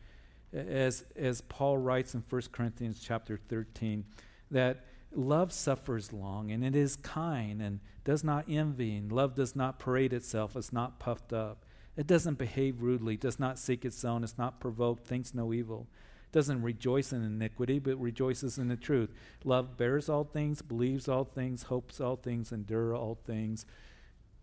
[0.52, 4.04] as, as Paul writes in 1 Corinthians chapter 13,
[4.50, 9.54] that love suffers long and it is kind and does not envy, and love does
[9.54, 11.64] not parade itself, it's not puffed up.
[11.96, 15.86] It doesn't behave rudely, does not seek its own, is not provoked, thinks no evil.
[16.32, 19.10] Doesn't rejoice in iniquity, but rejoices in the truth.
[19.44, 23.66] Love bears all things, believes all things, hopes all things, endure all things.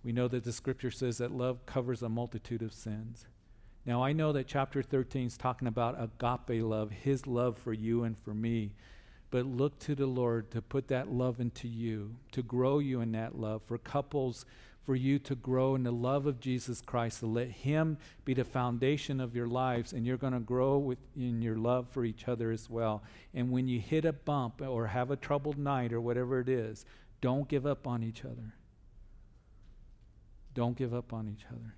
[0.03, 3.25] We know that the scripture says that love covers a multitude of sins.
[3.87, 8.03] Now, I know that chapter 13 is talking about agape love, his love for you
[8.03, 8.73] and for me.
[9.31, 13.13] But look to the Lord to put that love into you, to grow you in
[13.13, 13.61] that love.
[13.65, 14.45] For couples,
[14.85, 18.43] for you to grow in the love of Jesus Christ, to let Him be the
[18.43, 22.27] foundation of your lives, and you're going to grow with, in your love for each
[22.27, 23.03] other as well.
[23.33, 26.85] And when you hit a bump or have a troubled night or whatever it is,
[27.21, 28.53] don't give up on each other.
[30.53, 31.75] Don't give up on each other.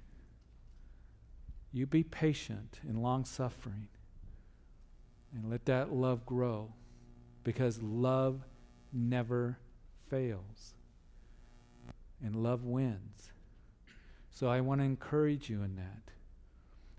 [1.71, 3.87] You be patient and long suffering
[5.33, 6.73] and let that love grow
[7.43, 8.43] because love
[8.91, 9.59] never
[10.09, 10.73] fails
[12.23, 13.31] and love wins.
[14.31, 16.11] So I want to encourage you in that.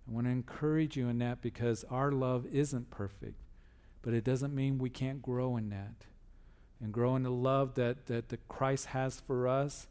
[0.08, 3.40] I want to encourage you in that because our love isn't perfect,
[4.02, 6.06] But it doesn't mean we can't grow in that
[6.80, 9.86] and grow in the love that, that the Christ has for us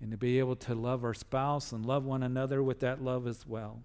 [0.00, 3.26] and to be able to love our spouse and love one another with that love
[3.26, 3.84] as well.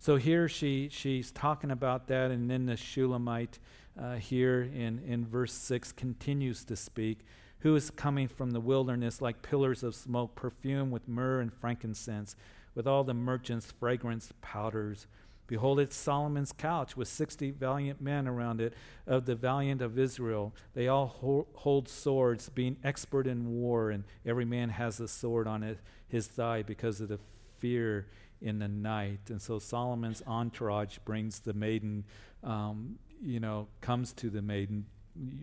[0.00, 3.58] So here she, she's talking about that, and then the Shulamite
[4.00, 7.18] uh, here in, in verse 6 continues to speak
[7.58, 12.34] who is coming from the wilderness like pillars of smoke, perfumed with myrrh and frankincense,
[12.74, 15.06] with all the merchants' fragrance powders.
[15.46, 18.72] Behold, it's Solomon's couch with sixty valiant men around it,
[19.06, 20.54] of the valiant of Israel.
[20.72, 25.46] They all ho- hold swords, being expert in war, and every man has a sword
[25.46, 27.18] on it, his thigh because of the
[27.58, 28.06] fear
[28.40, 29.20] in the night.
[29.28, 32.04] And so Solomon's entourage brings the maiden,
[32.42, 34.86] um, you know, comes to the maiden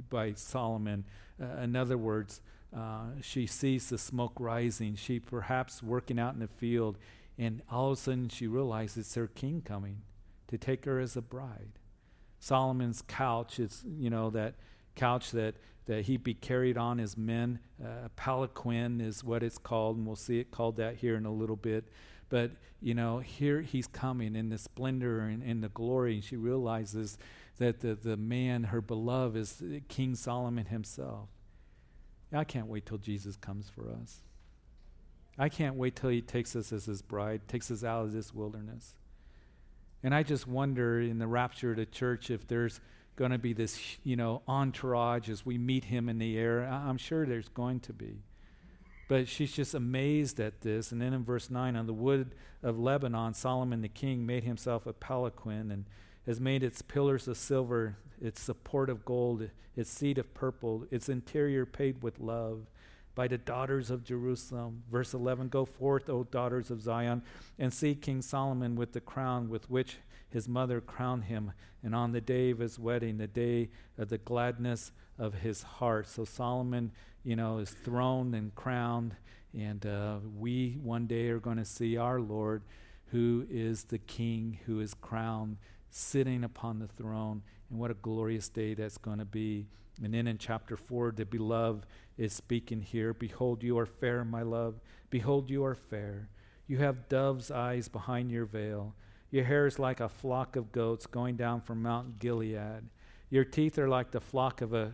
[0.09, 1.05] by Solomon.
[1.41, 2.41] Uh, in other words,
[2.75, 4.95] uh, she sees the smoke rising.
[4.95, 6.97] She perhaps working out in the field,
[7.37, 10.01] and all of a sudden she realizes it's her king coming
[10.47, 11.79] to take her as a bride.
[12.39, 14.55] Solomon's couch is, you know, that
[14.95, 15.55] couch that,
[15.85, 17.59] that he be carried on as men.
[17.83, 21.33] Uh, palanquin is what it's called, and we'll see it called that here in a
[21.33, 21.87] little bit.
[22.29, 26.35] But, you know, here he's coming in the splendor and in the glory, and she
[26.35, 27.17] realizes
[27.57, 31.29] that the, the man, her beloved, is King Solomon himself.
[32.33, 34.21] I can't wait till Jesus comes for us.
[35.39, 38.33] I can't wait till he takes us as his bride, takes us out of this
[38.33, 38.95] wilderness.
[40.03, 42.79] And I just wonder in the rapture of the church if there's
[43.15, 46.63] going to be this, you know, entourage as we meet him in the air.
[46.63, 48.23] I'm sure there's going to be.
[49.07, 50.91] But she's just amazed at this.
[50.91, 54.85] And then in verse 9, on the wood of Lebanon, Solomon the king made himself
[54.85, 55.85] a palanquin and
[56.25, 61.07] has made its pillars of silver, its support of gold, its seat of purple, its
[61.07, 62.67] interior paved with love
[63.15, 64.83] by the daughters of Jerusalem.
[64.91, 67.23] Verse 11 Go forth, O daughters of Zion,
[67.57, 69.97] and see King Solomon with the crown with which
[70.29, 74.17] his mother crowned him, and on the day of his wedding, the day of the
[74.17, 76.07] gladness of his heart.
[76.07, 76.91] So Solomon,
[77.27, 79.13] you know, is throned and crowned,
[79.53, 82.63] and uh, we one day are going to see our Lord,
[83.07, 85.57] who is the King, who is crowned
[85.89, 87.41] sitting upon the throne.
[87.69, 89.67] And what a glorious day that's going to be.
[90.01, 91.85] And then in chapter 4, the beloved
[92.17, 94.75] is speaking here Behold, you are fair, my love.
[95.09, 96.29] Behold, you are fair.
[96.65, 98.95] You have dove's eyes behind your veil.
[99.31, 102.83] Your hair is like a flock of goats going down from Mount Gilead.
[103.29, 104.93] Your teeth are like the flock of a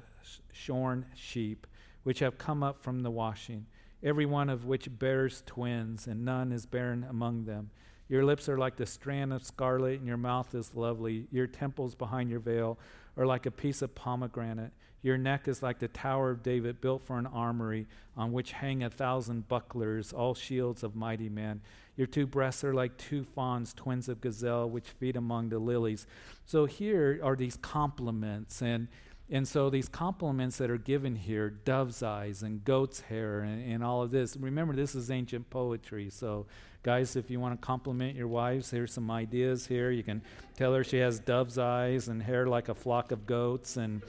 [0.52, 1.68] shorn sheep,
[2.04, 3.66] which have come up from the washing,
[4.04, 7.70] every one of which bears twins, and none is barren among them.
[8.10, 11.28] Your lips are like the strand of scarlet, and your mouth is lovely.
[11.32, 12.78] Your temples behind your veil
[13.18, 14.74] are like a piece of pomegranate.
[15.02, 18.84] Your neck is like the Tower of David, built for an armory, on which hang
[18.84, 21.62] a thousand bucklers, all shields of mighty men.
[21.98, 26.08] Your two breasts are like two fawns, twins of gazelle, which feed among the lilies.
[26.46, 28.88] So here are these compliments, and
[29.30, 33.84] and so these compliments that are given here, dove's eyes and goat's hair and, and
[33.84, 34.36] all of this.
[34.36, 36.46] Remember, this is ancient poetry, so
[36.84, 39.90] Guys, if you want to compliment your wives, here's some ideas here.
[39.90, 40.22] You can
[40.58, 44.02] tell her she has dove's eyes and hair like a flock of goats, and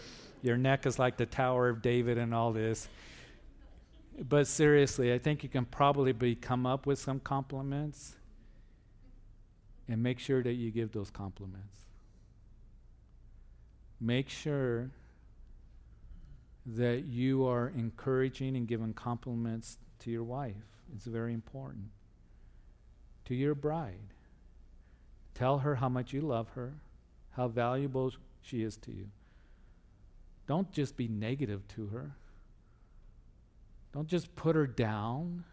[0.43, 2.89] your neck is like the Tower of David, and all this.
[4.29, 8.17] But seriously, I think you can probably be, come up with some compliments
[9.87, 11.79] and make sure that you give those compliments.
[14.01, 14.91] Make sure
[16.67, 20.55] that you are encouraging and giving compliments to your wife.
[20.95, 21.87] It's very important
[23.27, 24.13] to your bride.
[25.35, 26.75] Tell her how much you love her,
[27.31, 29.09] how valuable she is to you.
[30.47, 32.17] Don't just be negative to her.
[33.93, 35.45] Don't just put her down.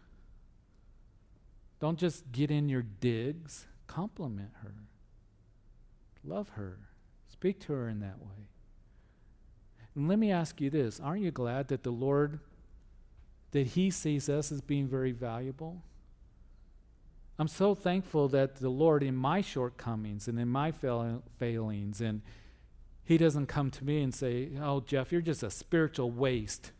[1.80, 3.66] Don't just get in your digs.
[3.86, 4.74] Compliment her.
[6.24, 6.78] Love her.
[7.28, 8.48] Speak to her in that way.
[9.94, 12.40] And let me ask you this aren't you glad that the Lord,
[13.52, 15.82] that He sees us as being very valuable?
[17.38, 22.22] I'm so thankful that the Lord, in my shortcomings and in my fail- failings, and
[23.04, 26.72] He doesn't come to me and say, Oh, Jeff, you're just a spiritual waste.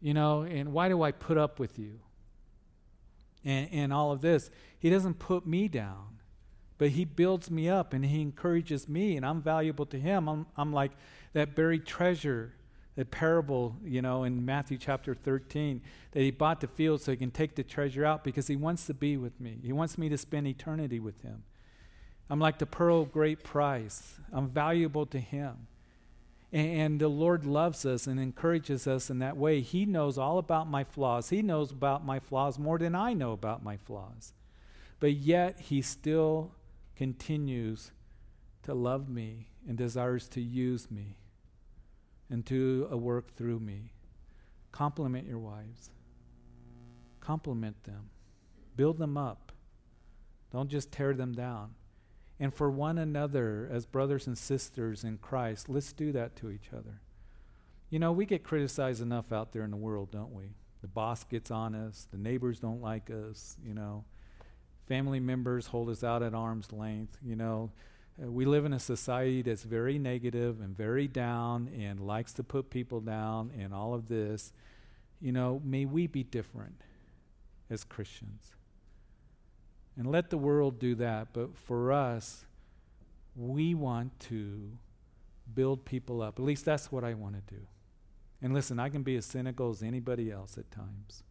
[0.00, 2.00] You know, and why do I put up with you?
[3.44, 4.50] And, and all of this.
[4.78, 6.18] He doesn't put me down,
[6.78, 10.28] but He builds me up and He encourages me, and I'm valuable to Him.
[10.28, 10.92] I'm, I'm like
[11.32, 12.54] that buried treasure
[12.96, 15.80] the parable, you know, in Matthew chapter 13,
[16.12, 18.86] that he bought the field so he can take the treasure out because he wants
[18.86, 19.58] to be with me.
[19.62, 21.44] He wants me to spend eternity with him.
[22.28, 24.18] I'm like the pearl of great price.
[24.32, 25.66] I'm valuable to him.
[26.52, 29.60] And, and the Lord loves us and encourages us in that way.
[29.60, 31.30] He knows all about my flaws.
[31.30, 34.34] He knows about my flaws more than I know about my flaws.
[34.98, 36.52] But yet, he still
[36.96, 37.92] continues
[38.64, 41.16] to love me and desires to use me
[42.30, 43.92] and do a work through me.
[44.72, 45.90] Compliment your wives.
[47.20, 48.10] Compliment them.
[48.76, 49.52] Build them up.
[50.52, 51.74] Don't just tear them down.
[52.38, 56.70] And for one another, as brothers and sisters in Christ, let's do that to each
[56.72, 57.00] other.
[57.90, 60.54] You know, we get criticized enough out there in the world, don't we?
[60.80, 64.04] The boss gets on us, the neighbors don't like us, you know.
[64.86, 67.70] Family members hold us out at arm's length, you know.
[68.22, 72.42] Uh, we live in a society that's very negative and very down and likes to
[72.42, 74.52] put people down and all of this.
[75.20, 76.80] You know, may we be different
[77.68, 78.52] as Christians.
[79.96, 81.28] And let the world do that.
[81.32, 82.44] But for us,
[83.36, 84.70] we want to
[85.54, 86.38] build people up.
[86.38, 87.60] At least that's what I want to do.
[88.42, 91.22] And listen, I can be as cynical as anybody else at times.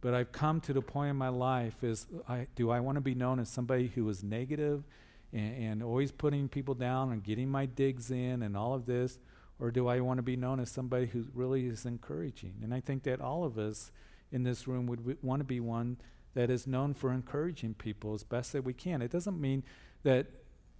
[0.00, 3.00] But I've come to the point in my life is I, do I want to
[3.00, 4.84] be known as somebody who is negative
[5.32, 9.18] and, and always putting people down and getting my digs in and all of this?
[9.58, 12.54] Or do I want to be known as somebody who really is encouraging?
[12.62, 13.92] And I think that all of us
[14.32, 15.98] in this room would w- want to be one
[16.34, 19.02] that is known for encouraging people as best that we can.
[19.02, 19.64] It doesn't mean
[20.02, 20.26] that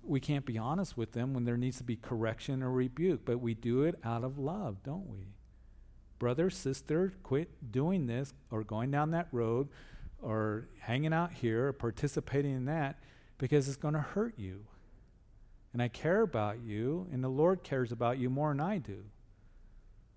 [0.03, 3.39] we can't be honest with them when there needs to be correction or rebuke, but
[3.39, 5.35] we do it out of love, don't we?
[6.19, 9.69] Brother, sister, quit doing this or going down that road
[10.23, 12.99] or hanging out here or participating in that
[13.41, 14.67] because it's going to hurt you.
[15.73, 19.05] And I care about you, and the Lord cares about you more than I do.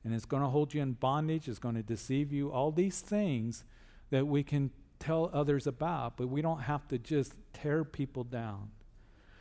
[0.04, 3.00] And it's going to hold you in bondage, it's going to deceive you, all these
[3.00, 3.64] things
[4.10, 8.72] that we can tell others about, but we don't have to just tear people down.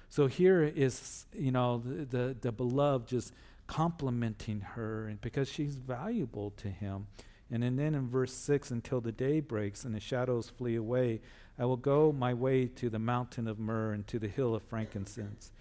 [0.08, 3.32] So here is, you know, the, the, the beloved just
[3.66, 7.08] complimenting her and because she's valuable to him.
[7.52, 11.20] And, then in verse 6, until the day breaks and the shadows flee away,
[11.58, 14.62] I will go my way to the mountain of myrrh and to the hill of
[14.62, 15.52] frankincense.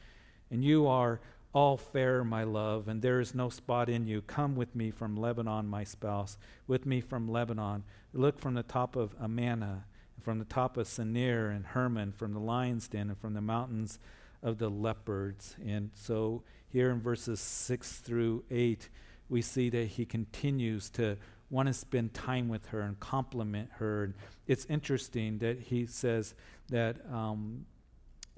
[0.49, 1.19] And you are
[1.53, 4.21] all fair, my love, and there is no spot in you.
[4.21, 7.83] Come with me from Lebanon, my spouse, with me from Lebanon.
[8.13, 9.83] Look from the top of Amana
[10.21, 13.99] from the top of Senir and Hermon, from the lion's den, and from the mountains
[14.43, 15.55] of the leopards.
[15.65, 18.89] And so here in verses 6 through 8,
[19.29, 21.17] we see that he continues to
[21.51, 24.05] want to spend time with her and compliment her.
[24.05, 24.13] And
[24.47, 26.33] it's interesting that he says
[26.69, 26.97] that.
[27.11, 27.65] Um,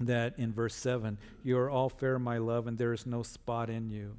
[0.00, 3.70] that in verse 7, you are all fair, my love, and there is no spot
[3.70, 4.16] in you.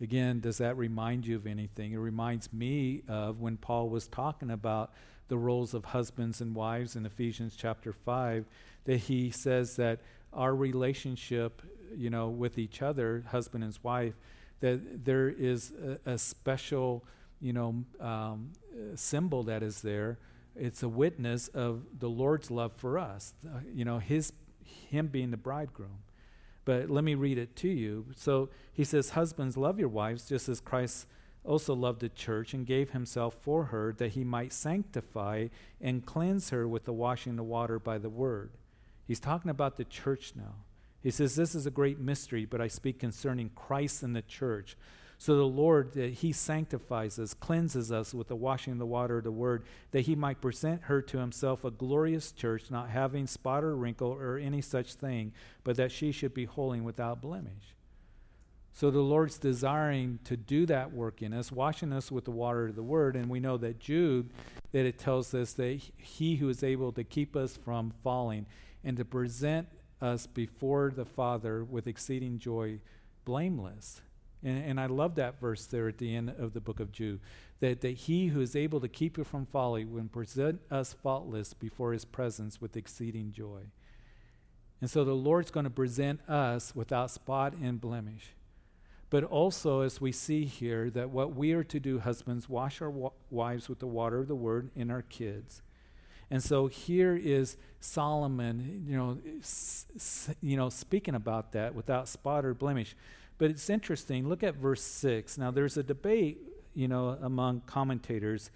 [0.00, 1.92] Again, does that remind you of anything?
[1.92, 4.92] It reminds me of when Paul was talking about
[5.28, 8.46] the roles of husbands and wives in Ephesians chapter 5
[8.84, 10.00] that he says that
[10.32, 11.62] our relationship,
[11.94, 14.14] you know, with each other, husband and wife,
[14.60, 15.72] that there is
[16.06, 17.04] a, a special,
[17.40, 18.50] you know, um,
[18.94, 20.18] symbol that is there.
[20.56, 24.32] It's a witness of the Lord's love for us, uh, you know, his
[24.64, 25.98] him being the bridegroom.
[26.64, 28.06] But let me read it to you.
[28.16, 31.06] So he says, Husbands, love your wives just as Christ
[31.44, 35.48] also loved the church and gave himself for her that he might sanctify
[35.80, 38.50] and cleanse her with the washing of the water by the word.
[39.06, 40.54] He's talking about the church now.
[41.02, 44.76] He says, This is a great mystery, but I speak concerning Christ and the church.
[45.20, 49.18] So the Lord, that He sanctifies us, cleanses us with the washing of the water
[49.18, 53.26] of the Word, that He might present her to Himself a glorious church, not having
[53.26, 57.76] spot or wrinkle or any such thing, but that she should be holy without blemish.
[58.72, 62.68] So the Lord's desiring to do that work in us, washing us with the water
[62.68, 63.14] of the word.
[63.14, 64.30] And we know that Jude,
[64.72, 68.46] that it tells us that he who is able to keep us from falling
[68.82, 69.68] and to present
[70.00, 72.78] us before the Father with exceeding joy,
[73.26, 74.00] blameless.
[74.42, 77.20] And, and I love that verse there at the end of the book of Jude
[77.60, 81.52] that, that he who is able to keep you from folly will present us faultless
[81.54, 83.62] before his presence with exceeding joy.
[84.80, 88.34] And so the Lord's going to present us without spot and blemish.
[89.10, 92.88] But also, as we see here, that what we are to do, husbands, wash our
[92.88, 95.62] wa- wives with the water of the word in our kids.
[96.30, 102.08] And so here is Solomon, you know, s- s- you know, speaking about that without
[102.08, 102.94] spot or blemish.
[103.40, 104.28] But it's interesting.
[104.28, 105.38] Look at verse six.
[105.38, 106.42] Now, there's a debate,
[106.74, 108.50] you know, among commentators.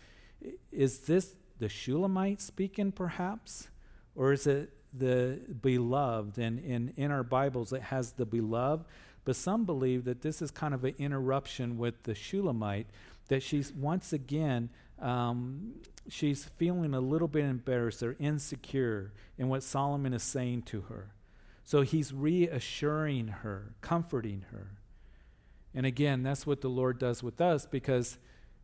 [0.71, 3.69] Is this the Shulamite speaking, perhaps,
[4.15, 6.37] or is it the beloved?
[6.37, 8.85] And in in our Bibles, it has the beloved.
[9.25, 12.89] But some believe that this is kind of an interruption with the Shulamite,
[13.29, 14.69] that she's once again,
[15.01, 15.77] um,
[16.11, 21.15] she's feeling a little bit embarrassed or insecure in what Solomon is saying to her.
[21.65, 24.73] So he's reassuring her, comforting her.
[25.75, 28.19] And again, that's what the Lord does with us because,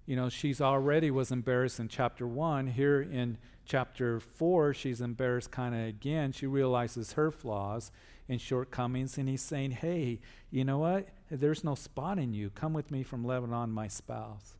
[0.06, 2.68] you know, she's already was embarrassed in chapter one.
[2.68, 6.32] Here in chapter four, she's embarrassed kind of again.
[6.32, 7.90] She realizes her flaws
[8.28, 9.16] and shortcomings.
[9.18, 10.20] And he's saying, hey,
[10.50, 11.08] you know what?
[11.30, 12.50] There's no spot in you.
[12.50, 14.54] Come with me from Lebanon, my spouse.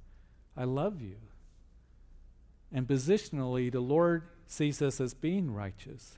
[0.56, 1.16] I love you.
[2.72, 6.16] And positionally, the Lord sees us as being righteous.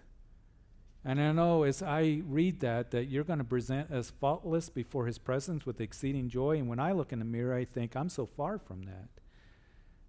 [1.04, 5.06] And I know as I read that, that you're going to present as faultless before
[5.06, 6.58] his presence with exceeding joy.
[6.58, 9.08] And when I look in the mirror, I think, I'm so far from that.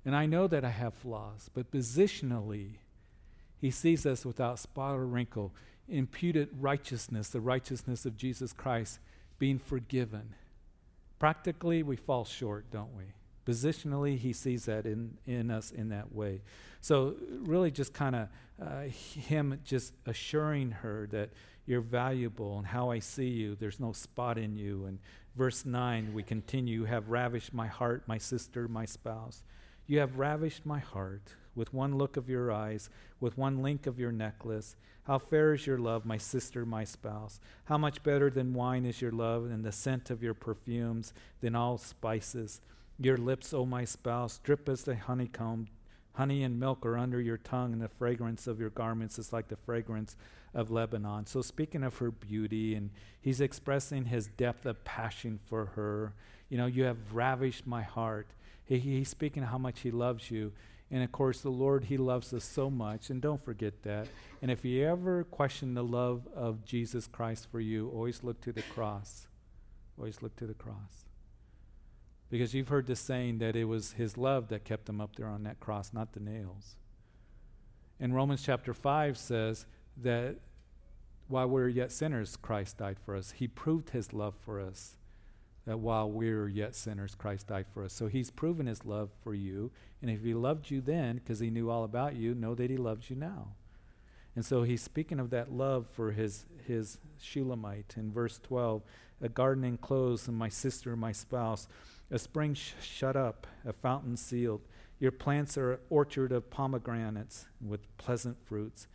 [0.06, 2.74] And I know that I have flaws, but positionally,
[3.60, 5.56] he sees us without spot or wrinkle,
[5.88, 9.00] imputed righteousness, the righteousness of Jesus Christ,
[9.40, 10.36] being forgiven.
[11.18, 13.06] Practically, we fall short, don't we?
[13.46, 16.42] Positionally, he sees that in, in us in that way.
[16.84, 17.16] So,
[17.46, 18.28] really, just kind of
[18.62, 21.30] uh, him just assuring her that
[21.66, 24.84] you're valuable and how I see you, there's no spot in you.
[24.84, 25.00] And
[25.38, 29.44] verse 9, we continue, You have ravished my heart, my sister, my spouse.
[29.88, 32.90] You have ravished my heart with one look of your eyes,
[33.22, 34.76] with one link of your necklace.
[35.04, 37.40] How fair is your love, my sister, my spouse.
[37.64, 41.56] How much better than wine is your love, and the scent of your perfumes than
[41.56, 42.60] all spices.
[43.00, 45.70] Your lips, O my spouse, drip as the honeycomb.
[46.14, 49.48] Honey and milk are under your tongue, and the fragrance of your garments is like
[49.48, 50.16] the fragrance
[50.54, 51.26] of Lebanon.
[51.26, 56.14] So, speaking of her beauty, and he's expressing his depth of passion for her.
[56.50, 58.28] You know, you have ravished my heart.
[58.64, 60.52] He, he's speaking how much he loves you.
[60.94, 64.08] And of course, the Lord, He loves us so much, and don't forget that.
[64.44, 68.52] And if you ever question the love of Jesus Christ for you, always look to
[68.52, 69.26] the cross.
[69.98, 71.06] Always look to the cross.
[72.34, 75.28] Because you've heard the saying that it was His love that kept Him up there
[75.28, 76.78] on that cross, not the nails.
[78.00, 79.68] And Romans chapter 5 says
[80.02, 80.38] that
[81.28, 83.34] while we we're yet sinners, Christ died for us.
[83.38, 84.96] He proved His love for us
[85.68, 87.94] that while we're yet sinners, Christ died for us.
[87.94, 89.70] So he's proven his love for you.
[90.02, 92.78] And if he loved you then, because he knew all about you, know that he
[92.78, 93.50] loves you now.
[94.36, 98.82] And so he's speaking of that love for his, his Shulamite in verse 12
[99.22, 101.68] a garden enclosed, and my sister, my spouse,
[102.12, 104.62] a spring sh- shut up, a fountain sealed.
[105.00, 108.88] Your plants are an orchard of pomegranates with pleasant fruits,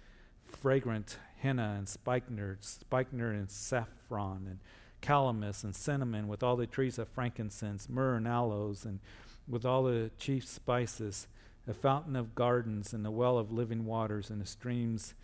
[0.46, 4.58] fragrant henna and spikenard, spikenard and saffron, and
[5.00, 9.00] calamus and cinnamon, with all the trees of frankincense, myrrh and aloes, and
[9.46, 11.26] with all the chief spices,
[11.66, 15.14] a fountain of gardens and a well of living waters and the streams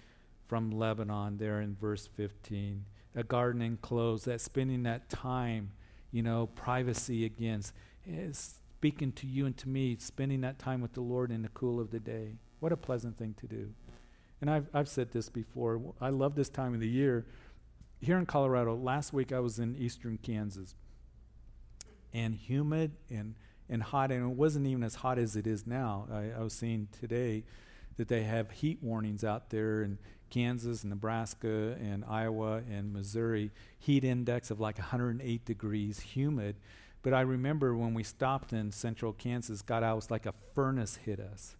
[0.46, 2.84] from Lebanon, there in verse 15.
[3.16, 5.72] A garden enclosed, that spending that time,
[6.14, 7.74] you know, privacy against,
[8.08, 11.48] eh, speaking to you and to me, spending that time with the Lord in the
[11.48, 12.36] cool of the day.
[12.60, 13.74] What a pleasant thing to do.
[14.40, 15.94] And I've, I've said this before.
[16.00, 17.26] I love this time of the year
[18.04, 20.74] here in Colorado, last week I was in eastern Kansas,
[22.12, 23.34] and humid and,
[23.68, 26.06] and hot, and it wasn't even as hot as it is now.
[26.12, 27.44] I, I was seeing today
[27.96, 29.98] that they have heat warnings out there in
[30.34, 36.56] Kansas, Nebraska, and Iowa, and Missouri, heat index of like 108 degrees, humid.
[37.02, 40.34] But I remember when we stopped in central Kansas, got out, it was like a
[40.52, 41.54] furnace hit us.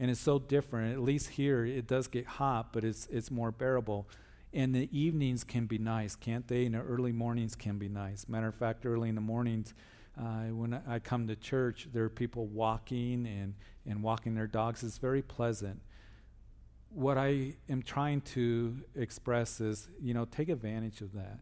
[0.00, 0.92] And it's so different.
[0.92, 4.08] At least here, it does get hot, but it's, it's more bearable.
[4.52, 6.66] And the evenings can be nice, can't they?
[6.66, 8.28] And the early mornings can be nice.
[8.28, 9.72] Matter of fact, early in the mornings,
[10.18, 13.54] uh, when I come to church, there are people walking and,
[13.86, 14.82] and walking their dogs.
[14.82, 15.80] It's very pleasant.
[16.94, 21.40] What I am trying to express is, you know, take advantage of that.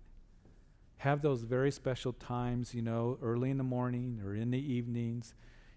[0.96, 5.34] Have those very special times, you know, early in the morning or in the evenings,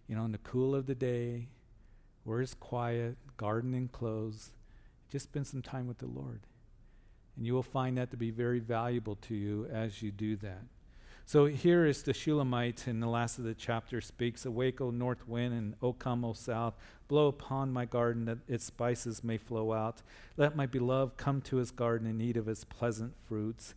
[0.07, 1.49] you know, in the cool of the day,
[2.23, 4.51] where it's quiet, garden enclosed.
[5.09, 6.47] Just spend some time with the Lord.
[7.35, 10.63] And you will find that to be very valuable to you as you do that.
[11.27, 15.27] So here is the Shulamite in the last of the chapter speaks Awake, O north
[15.27, 16.75] wind, and O come, O south.
[17.07, 20.03] Blow upon my garden that its spices may flow out.
[20.37, 23.73] Let my beloved come to his garden and eat of its pleasant fruits.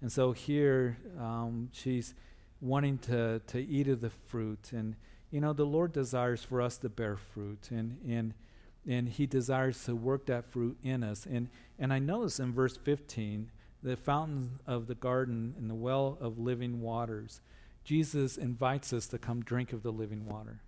[0.00, 2.14] And so here um, she's
[2.60, 4.70] wanting to, to eat of the fruit.
[4.72, 4.96] And,
[5.30, 7.68] you know, the Lord desires for us to bear fruit.
[7.70, 8.34] And, and
[8.86, 11.26] and he desires to work that fruit in us.
[11.26, 13.50] And, and I notice in verse 15,
[13.82, 17.40] the fountain of the garden and the well of living waters,
[17.84, 20.60] Jesus invites us to come drink of the living water.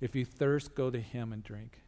[0.00, 1.82] If you thirst, go to him and drink.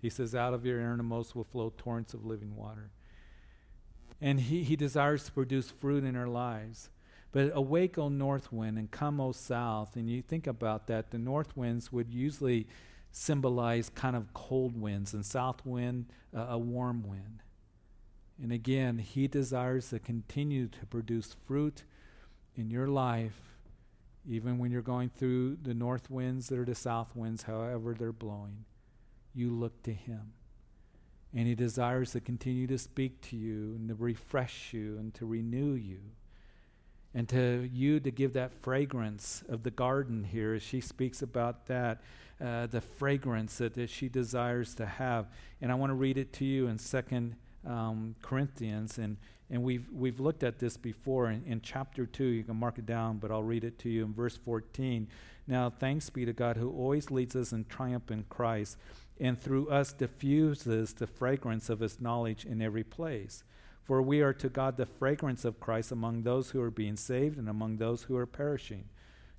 [0.00, 2.90] He says, Out of your innermost will flow torrents of living water.
[4.20, 6.90] And he, he desires to produce fruit in our lives.
[7.32, 9.96] But awake, O north wind, and come, O south.
[9.96, 12.66] And you think about that, the north winds would usually
[13.12, 17.42] symbolize kind of cold winds, and south wind, uh, a warm wind.
[18.42, 21.84] And again, He desires to continue to produce fruit
[22.54, 23.40] in your life,
[24.28, 28.64] even when you're going through the north winds or the south winds, however they're blowing.
[29.34, 30.32] You look to Him.
[31.34, 35.26] And He desires to continue to speak to you and to refresh you and to
[35.26, 36.00] renew you.
[37.14, 41.66] And to you to give that fragrance of the garden here as she speaks about
[41.66, 42.02] that,
[42.44, 45.26] uh, the fragrance that, that she desires to have.
[45.62, 47.36] And I want to read it to you in Second
[47.66, 48.98] um, Corinthians.
[48.98, 49.16] And,
[49.50, 52.24] and we've, we've looked at this before in, in chapter 2.
[52.24, 55.08] You can mark it down, but I'll read it to you in verse 14.
[55.46, 58.76] Now, thanks be to God who always leads us in triumph in Christ
[59.18, 63.44] and through us diffuses the fragrance of his knowledge in every place.
[63.84, 67.38] For we are to God the fragrance of Christ among those who are being saved
[67.38, 68.84] and among those who are perishing.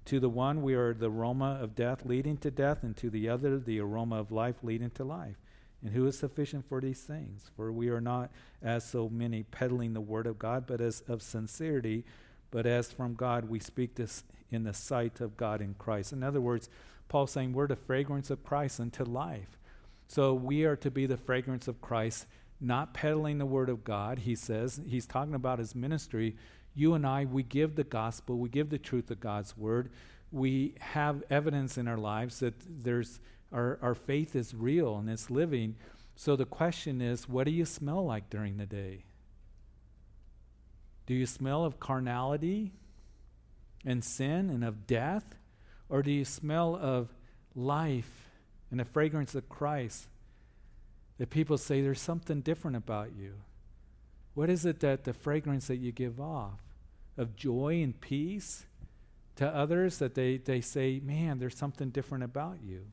[0.05, 3.27] To the one we are the aroma of death leading to death, and to the
[3.27, 5.35] other the aroma of life leading to life.
[5.83, 7.51] And who is sufficient for these things?
[7.55, 11.21] For we are not as so many peddling the word of God, but as of
[11.21, 12.03] sincerity,
[12.49, 16.13] but as from God we speak this in the sight of God in Christ.
[16.13, 16.69] In other words,
[17.09, 19.57] Paul's saying we're the fragrance of Christ unto life.
[20.07, 22.25] So we are to be the fragrance of Christ,
[22.59, 24.19] not peddling the word of God.
[24.19, 26.35] He says, he's talking about his ministry.
[26.73, 29.89] You and I, we give the gospel, we give the truth of God's word.
[30.31, 33.19] We have evidence in our lives that there's
[33.51, 35.75] our, our faith is real and it's living.
[36.15, 39.05] So the question is, what do you smell like during the day?
[41.05, 42.73] Do you smell of carnality
[43.85, 45.35] and sin and of death?
[45.89, 47.09] Or do you smell of
[47.55, 48.27] life
[48.69, 50.07] and the fragrance of Christ,
[51.17, 53.33] that people say there's something different about you.
[54.33, 56.59] What is it that the fragrance that you give off
[57.17, 58.65] of joy and peace
[59.37, 62.85] to others that they, they say, man, there's something different about you?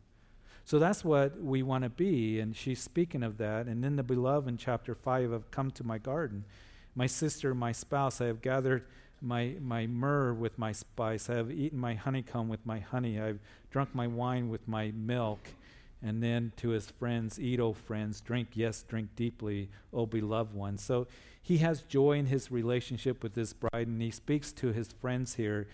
[0.65, 2.41] So that's what we want to be.
[2.41, 3.67] And she's speaking of that.
[3.67, 6.45] And then the beloved in chapter 5 have come to my garden.
[6.95, 8.85] My sister, my spouse, I have gathered
[9.21, 11.29] my, my myrrh with my spice.
[11.29, 13.21] I have eaten my honeycomb with my honey.
[13.21, 13.41] I've
[13.71, 15.41] drunk my wine with my milk.
[16.03, 20.83] And then to his friends, eat, O friends, drink, yes, drink deeply, O beloved ones.
[20.83, 21.07] So
[21.43, 25.35] he has joy in his relationship with his bride, and he speaks to his friends
[25.35, 25.67] here.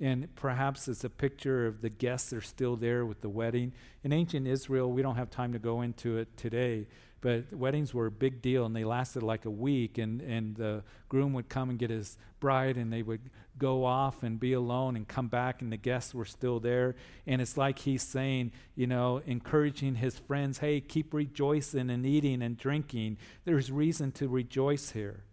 [0.00, 3.72] And perhaps it's a picture of the guests that are still there with the wedding.
[4.04, 6.86] In ancient Israel, we don't have time to go into it today,
[7.22, 9.96] but weddings were a big deal and they lasted like a week.
[9.96, 14.22] And, and the groom would come and get his bride, and they would go off
[14.22, 16.94] and be alone and come back, and the guests were still there.
[17.26, 22.42] And it's like he's saying, you know, encouraging his friends, hey, keep rejoicing and eating
[22.42, 23.16] and drinking.
[23.46, 25.24] There's reason to rejoice here.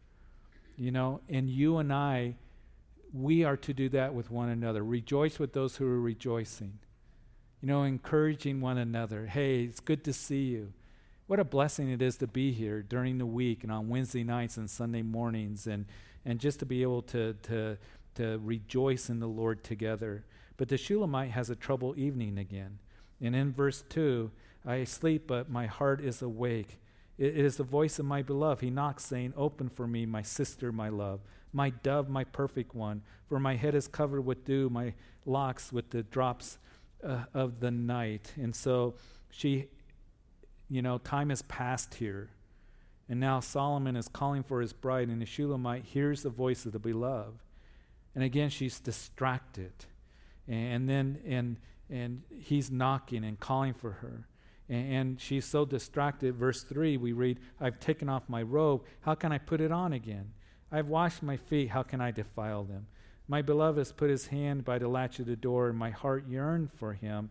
[0.78, 2.36] You know, and you and I,
[3.14, 4.84] we are to do that with one another.
[4.84, 6.80] Rejoice with those who are rejoicing.
[7.62, 9.28] You know, encouraging one another.
[9.28, 10.74] Hey, it's good to see you.
[11.28, 14.58] What a blessing it is to be here during the week and on Wednesday nights
[14.58, 15.86] and Sunday mornings and,
[16.26, 17.78] and just to be able to, to
[18.16, 20.24] to rejoice in the Lord together.
[20.58, 22.80] But the Shulamite has a trouble evening again.
[23.22, 24.32] And in verse 2,
[24.66, 26.80] I sleep, but my heart is awake.
[27.18, 28.64] It is the voice of my beloved.
[28.64, 31.22] He knocks, saying, Open for me, my sister, my love,
[31.54, 33.04] my dove, my perfect one.
[33.30, 34.94] For my head is covered with dew, my
[35.26, 36.58] locks with the drops
[37.04, 38.34] uh, of the night.
[38.36, 38.96] And so
[39.30, 39.68] she,
[40.70, 42.30] you know, time has passed here.
[43.10, 46.72] And now Solomon is calling for his bride, and the Shulamite hears the voice of
[46.72, 47.38] the beloved.
[48.16, 49.74] And again, she's distracted.
[50.48, 51.58] And then, and,
[51.90, 54.28] and he's knocking and calling for her.
[54.70, 56.36] And, and she's so distracted.
[56.36, 58.84] Verse 3, we read, I've taken off my robe.
[59.02, 60.32] How can I put it on again?
[60.74, 61.70] I've washed my feet.
[61.70, 62.88] How can I defile them?
[63.28, 66.28] My beloved has put his hand by the latch of the door, and my heart
[66.28, 67.30] yearned for him.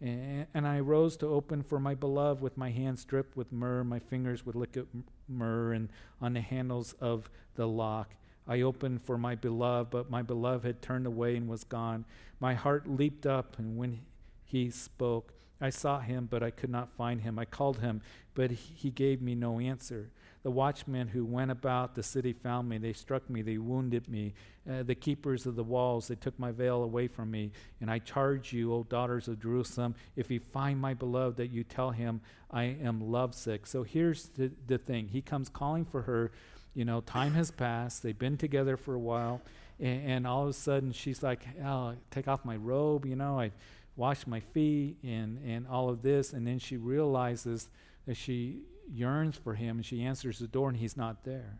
[0.00, 3.98] And, I rose to open for my beloved with my hands dripped with myrrh, my
[3.98, 4.86] fingers with liquid
[5.28, 5.88] myrrh, and
[6.20, 8.14] on the handles of the lock.
[8.46, 12.04] I opened for my beloved, but my beloved had turned away and was gone.
[12.38, 14.00] My heart leaped up, and when
[14.44, 17.38] he spoke, I sought him, but I could not find him.
[17.38, 18.02] I called him,
[18.34, 20.10] but he gave me no answer.
[20.44, 22.78] The watchmen who went about the city found me.
[22.78, 23.42] They struck me.
[23.42, 24.34] They wounded me.
[24.70, 27.50] Uh, the keepers of the walls, they took my veil away from me.
[27.80, 31.64] And I charge you, O daughters of Jerusalem, if you find my beloved, that you
[31.64, 32.20] tell him
[32.50, 33.66] I am lovesick.
[33.66, 35.08] So here's the, the thing.
[35.08, 36.30] He comes calling for her
[36.74, 38.02] you know, time has passed.
[38.02, 39.40] They've been together for a while.
[39.80, 43.38] And, and all of a sudden, she's like, oh, take off my robe, you know,
[43.38, 43.52] I
[43.96, 46.32] wash my feet and, and all of this.
[46.32, 47.68] And then she realizes
[48.06, 51.58] that she yearns for him and she answers the door and he's not there.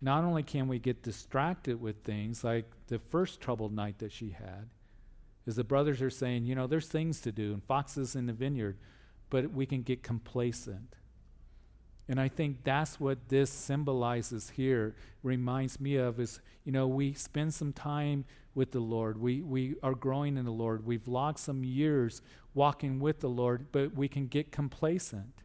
[0.00, 4.30] Not only can we get distracted with things like the first troubled night that she
[4.30, 4.68] had,
[5.46, 8.32] is the brothers are saying, you know, there's things to do and foxes in the
[8.32, 8.76] vineyard,
[9.30, 10.94] but we can get complacent.
[12.08, 17.12] And I think that's what this symbolizes here, reminds me of is, you know, we
[17.12, 18.24] spend some time
[18.54, 19.18] with the Lord.
[19.18, 20.86] We, we are growing in the Lord.
[20.86, 22.22] We've logged some years
[22.54, 25.42] walking with the Lord, but we can get complacent.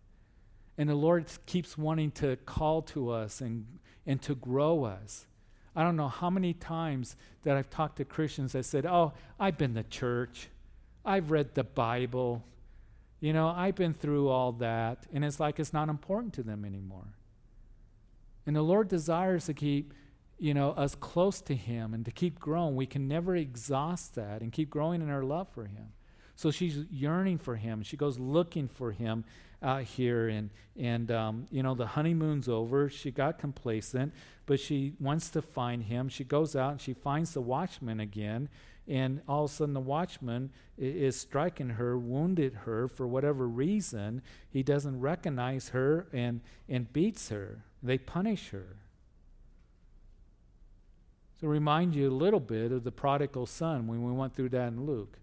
[0.78, 3.66] And the Lord keeps wanting to call to us and,
[4.06, 5.28] and to grow us.
[5.76, 9.58] I don't know how many times that I've talked to Christians that said, Oh, I've
[9.58, 10.50] been to church.
[11.06, 12.44] I've read the Bible.
[13.20, 15.06] You know, I've been through all that.
[15.14, 17.08] And it's like it's not important to them anymore.
[18.46, 19.94] And the Lord desires to keep,
[20.38, 22.76] you know, us close to Him and to keep growing.
[22.76, 25.94] We can never exhaust that and keep growing in our love for Him.
[26.36, 27.84] So she's yearning for Him.
[27.84, 29.24] She goes looking for Him
[29.64, 30.28] out here.
[30.28, 32.90] And, and um, you know, the honeymoon's over.
[32.90, 34.14] She got complacent,
[34.46, 36.10] but she wants to find Him.
[36.10, 38.50] She goes out and she finds the watchman again.
[38.88, 44.22] And all of a sudden, the watchman is striking her, wounded her for whatever reason.
[44.50, 47.64] He doesn't recognize her and, and beats her.
[47.82, 48.76] They punish her.
[51.40, 54.70] To remind you a little bit of the prodigal son when we went through that
[54.70, 55.18] in Luke.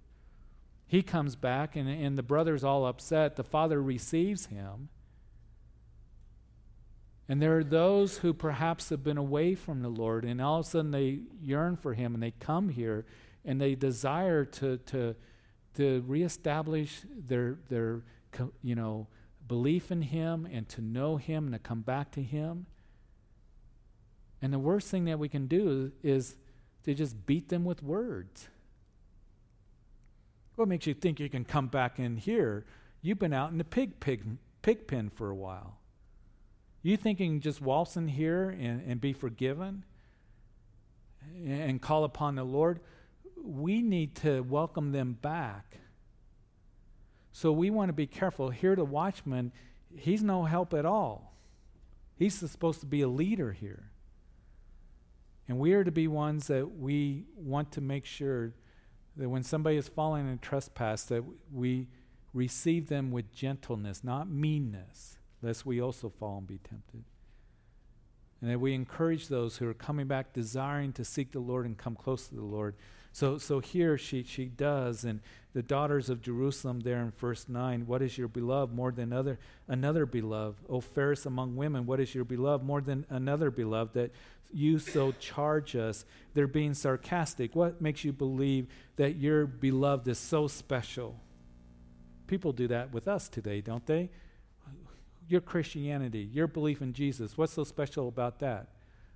[0.90, 3.36] He comes back, and, and the brother's all upset.
[3.36, 4.88] The father receives him.
[7.28, 10.66] And there are those who perhaps have been away from the Lord, and all of
[10.66, 13.06] a sudden they yearn for Him, and they come here,
[13.44, 15.14] and they desire to to
[15.74, 18.02] to reestablish their their
[18.64, 19.06] you know
[19.46, 22.66] belief in Him and to know Him and to come back to Him.
[24.42, 26.34] And the worst thing that we can do is
[26.82, 28.48] to just beat them with words.
[30.60, 32.66] What makes you think you can come back in here?
[33.00, 34.22] You've been out in the pig, pig,
[34.60, 35.78] pig pen for a while.
[36.82, 39.84] You think you can just waltz in here and, and be forgiven
[41.34, 42.80] and call upon the Lord?
[43.42, 45.78] We need to welcome them back
[47.32, 48.50] so we want to be careful.
[48.50, 49.52] Here, the watchman,
[49.96, 51.38] he's no help at all.
[52.18, 53.92] He's supposed to be a leader here.
[55.48, 58.52] And we are to be ones that we want to make sure
[59.16, 61.88] that when somebody is falling in trespass, that we
[62.32, 67.04] receive them with gentleness, not meanness, lest we also fall and be tempted.
[68.40, 71.76] And that we encourage those who are coming back desiring to seek the Lord and
[71.76, 72.74] come close to the Lord
[73.12, 75.20] so, so here she, she does, and
[75.52, 79.38] the daughters of Jerusalem there in verse 9, what is your beloved more than other,
[79.66, 80.64] another beloved?
[80.68, 84.12] O fairest among women, what is your beloved more than another beloved that
[84.52, 86.04] you so charge us?
[86.34, 87.56] They're being sarcastic.
[87.56, 91.18] What makes you believe that your beloved is so special?
[92.28, 94.08] People do that with us today, don't they?
[95.26, 98.68] Your Christianity, your belief in Jesus, what's so special about that?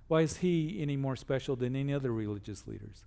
[0.09, 3.05] Why is he any more special than any other religious leaders?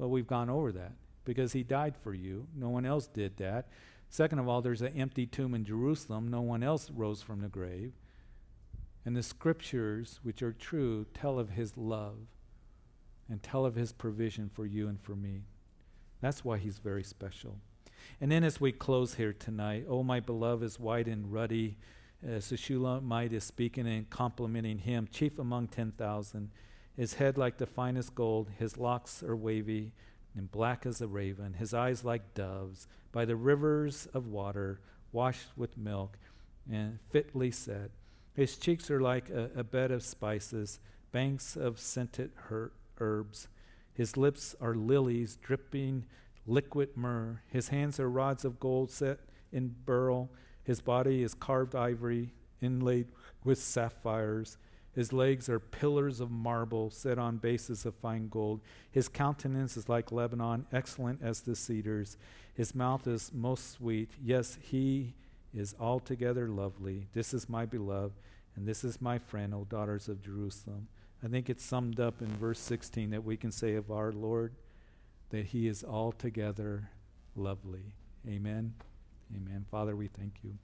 [0.00, 0.92] Well, we've gone over that
[1.26, 2.46] because he died for you.
[2.56, 3.68] No one else did that.
[4.08, 6.28] Second of all, there's an empty tomb in Jerusalem.
[6.28, 7.92] No one else rose from the grave.
[9.04, 12.16] And the scriptures, which are true, tell of his love
[13.28, 15.42] and tell of his provision for you and for me.
[16.22, 17.58] That's why he's very special.
[18.22, 21.76] And then as we close here tonight, oh, my beloved is white and ruddy.
[22.26, 26.50] As the Shulamite is speaking and complimenting him, chief among 10,000
[26.96, 29.92] his head like the finest gold, his locks are wavy
[30.36, 34.80] and black as a raven, his eyes like doves, by the rivers of water,
[35.12, 36.18] washed with milk
[36.70, 37.90] and fitly set.
[38.34, 40.78] His cheeks are like a, a bed of spices,
[41.10, 43.48] banks of scented her- herbs.
[43.92, 46.04] His lips are lilies dripping
[46.46, 47.42] liquid myrrh.
[47.48, 49.18] His hands are rods of gold set
[49.52, 50.30] in beryl.
[50.62, 53.08] His body is carved ivory inlaid
[53.44, 54.56] with sapphires.
[54.94, 58.60] His legs are pillars of marble set on bases of fine gold.
[58.90, 62.16] His countenance is like Lebanon, excellent as the cedars.
[62.54, 64.10] His mouth is most sweet.
[64.22, 65.14] Yes, he
[65.54, 67.06] is altogether lovely.
[67.12, 68.14] This is my beloved,
[68.56, 70.88] and this is my friend, O daughters of Jerusalem.
[71.22, 74.54] I think it's summed up in verse 16 that we can say of our Lord
[75.30, 76.90] that he is altogether
[77.36, 77.92] lovely.
[78.26, 78.74] Amen.
[79.36, 79.64] Amen.
[79.70, 80.54] Father, we thank you.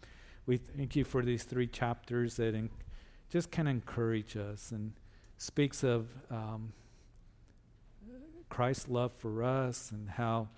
[0.46, 2.54] We thank you for these three chapters that.
[2.54, 2.70] In-
[3.30, 4.92] just can encourage us and
[5.36, 6.72] speaks of um,
[8.48, 10.48] Christ's love for us and how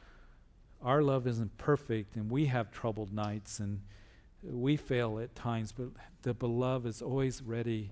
[0.83, 3.81] our love isn't perfect and we have troubled nights and
[4.43, 5.89] we fail at times, but
[6.23, 7.91] the beloved is always ready,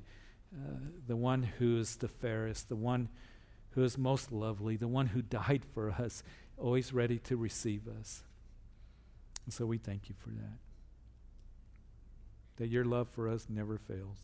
[0.55, 3.09] uh, the one who is the fairest, the one
[3.71, 6.23] who is most lovely, the one who died for us,
[6.57, 8.23] always ready to receive us.
[9.45, 10.59] And so we thank you for that.
[12.59, 14.19] That your love for us never fails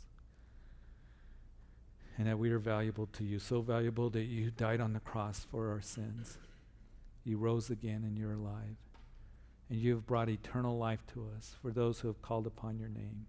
[2.19, 5.47] and that we are valuable to you, so valuable that you died on the cross
[5.51, 6.39] for our sins.
[7.25, 8.77] You rose again and you're alive.
[9.71, 12.89] And you have brought eternal life to us for those who have called upon your
[12.89, 13.27] name.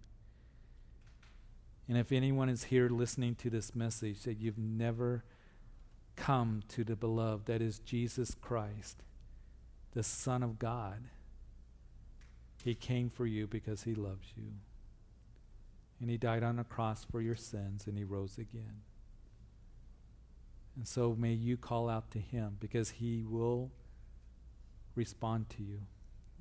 [1.88, 5.23] And if anyone is here listening to this message that you've never
[6.15, 9.03] come to the beloved, that is Jesus Christ,
[9.93, 11.03] the Son of God,
[12.63, 14.53] He came for you because He loves you.
[16.00, 18.82] And he died on a cross for your sins and he rose again.
[20.76, 23.72] And so may you call out to him because he will
[24.96, 25.82] respond to you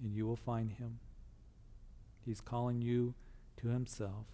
[0.03, 0.99] and you will find him.
[2.25, 3.15] He's calling you
[3.59, 4.27] to himself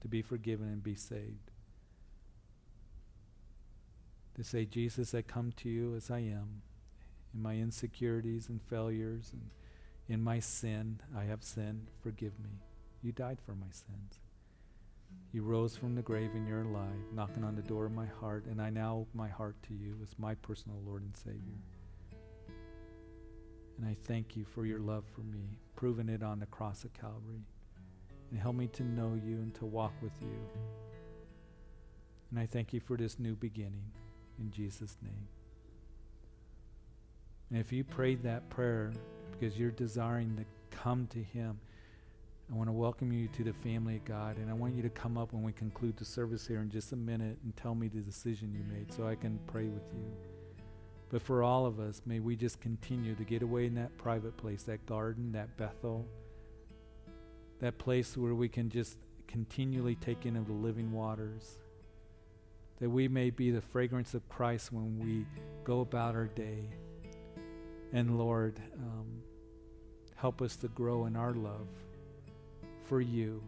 [0.00, 1.50] to be forgiven and be saved.
[4.36, 6.62] To say, Jesus, I come to you as I am,
[7.34, 9.50] in my insecurities and failures and
[10.08, 11.00] in my sin.
[11.16, 11.88] I have sinned.
[12.02, 12.60] Forgive me.
[13.02, 14.20] You died for my sins.
[15.32, 18.44] You rose from the grave and you're alive, knocking on the door of my heart,
[18.46, 21.58] and I now open my heart to you as my personal Lord and Savior.
[23.78, 26.92] And I thank you for your love for me, proving it on the cross of
[26.92, 27.46] Calvary.
[28.30, 30.38] And help me to know you and to walk with you.
[32.30, 33.92] And I thank you for this new beginning
[34.38, 35.28] in Jesus' name.
[37.50, 38.92] And if you prayed that prayer
[39.32, 41.58] because you're desiring to come to Him,
[42.52, 44.36] I want to welcome you to the family of God.
[44.36, 46.92] And I want you to come up when we conclude the service here in just
[46.92, 50.04] a minute and tell me the decision you made so I can pray with you.
[51.08, 54.36] But for all of us, may we just continue to get away in that private
[54.36, 56.06] place, that garden, that Bethel,
[57.60, 61.56] that place where we can just continually take in of the living waters.
[62.80, 65.24] That we may be the fragrance of Christ when we
[65.64, 66.68] go about our day.
[67.94, 69.22] And Lord, um,
[70.16, 71.68] help us to grow in our love
[72.92, 73.42] for you.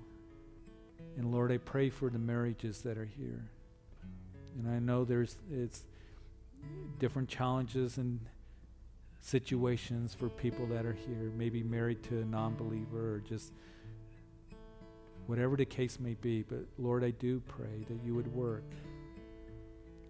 [1.19, 3.45] And Lord, I pray for the marriages that are here.
[4.57, 5.83] And I know there's it's
[6.99, 8.21] different challenges and
[9.21, 13.53] situations for people that are here, maybe married to a non believer or just
[15.27, 16.41] whatever the case may be.
[16.41, 18.73] But Lord, I do pray that you would work.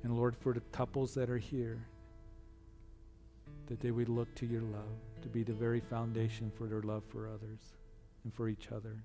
[0.04, 1.84] And Lord, for the couples that are here,
[3.66, 7.02] that they would look to your love to be the very foundation for their love
[7.08, 7.74] for others
[8.22, 8.96] and for each other.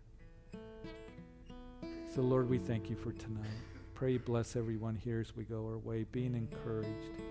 [2.13, 3.45] So, Lord, we thank you for tonight.
[3.93, 7.21] Pray bless everyone here as we go our way, being encouraged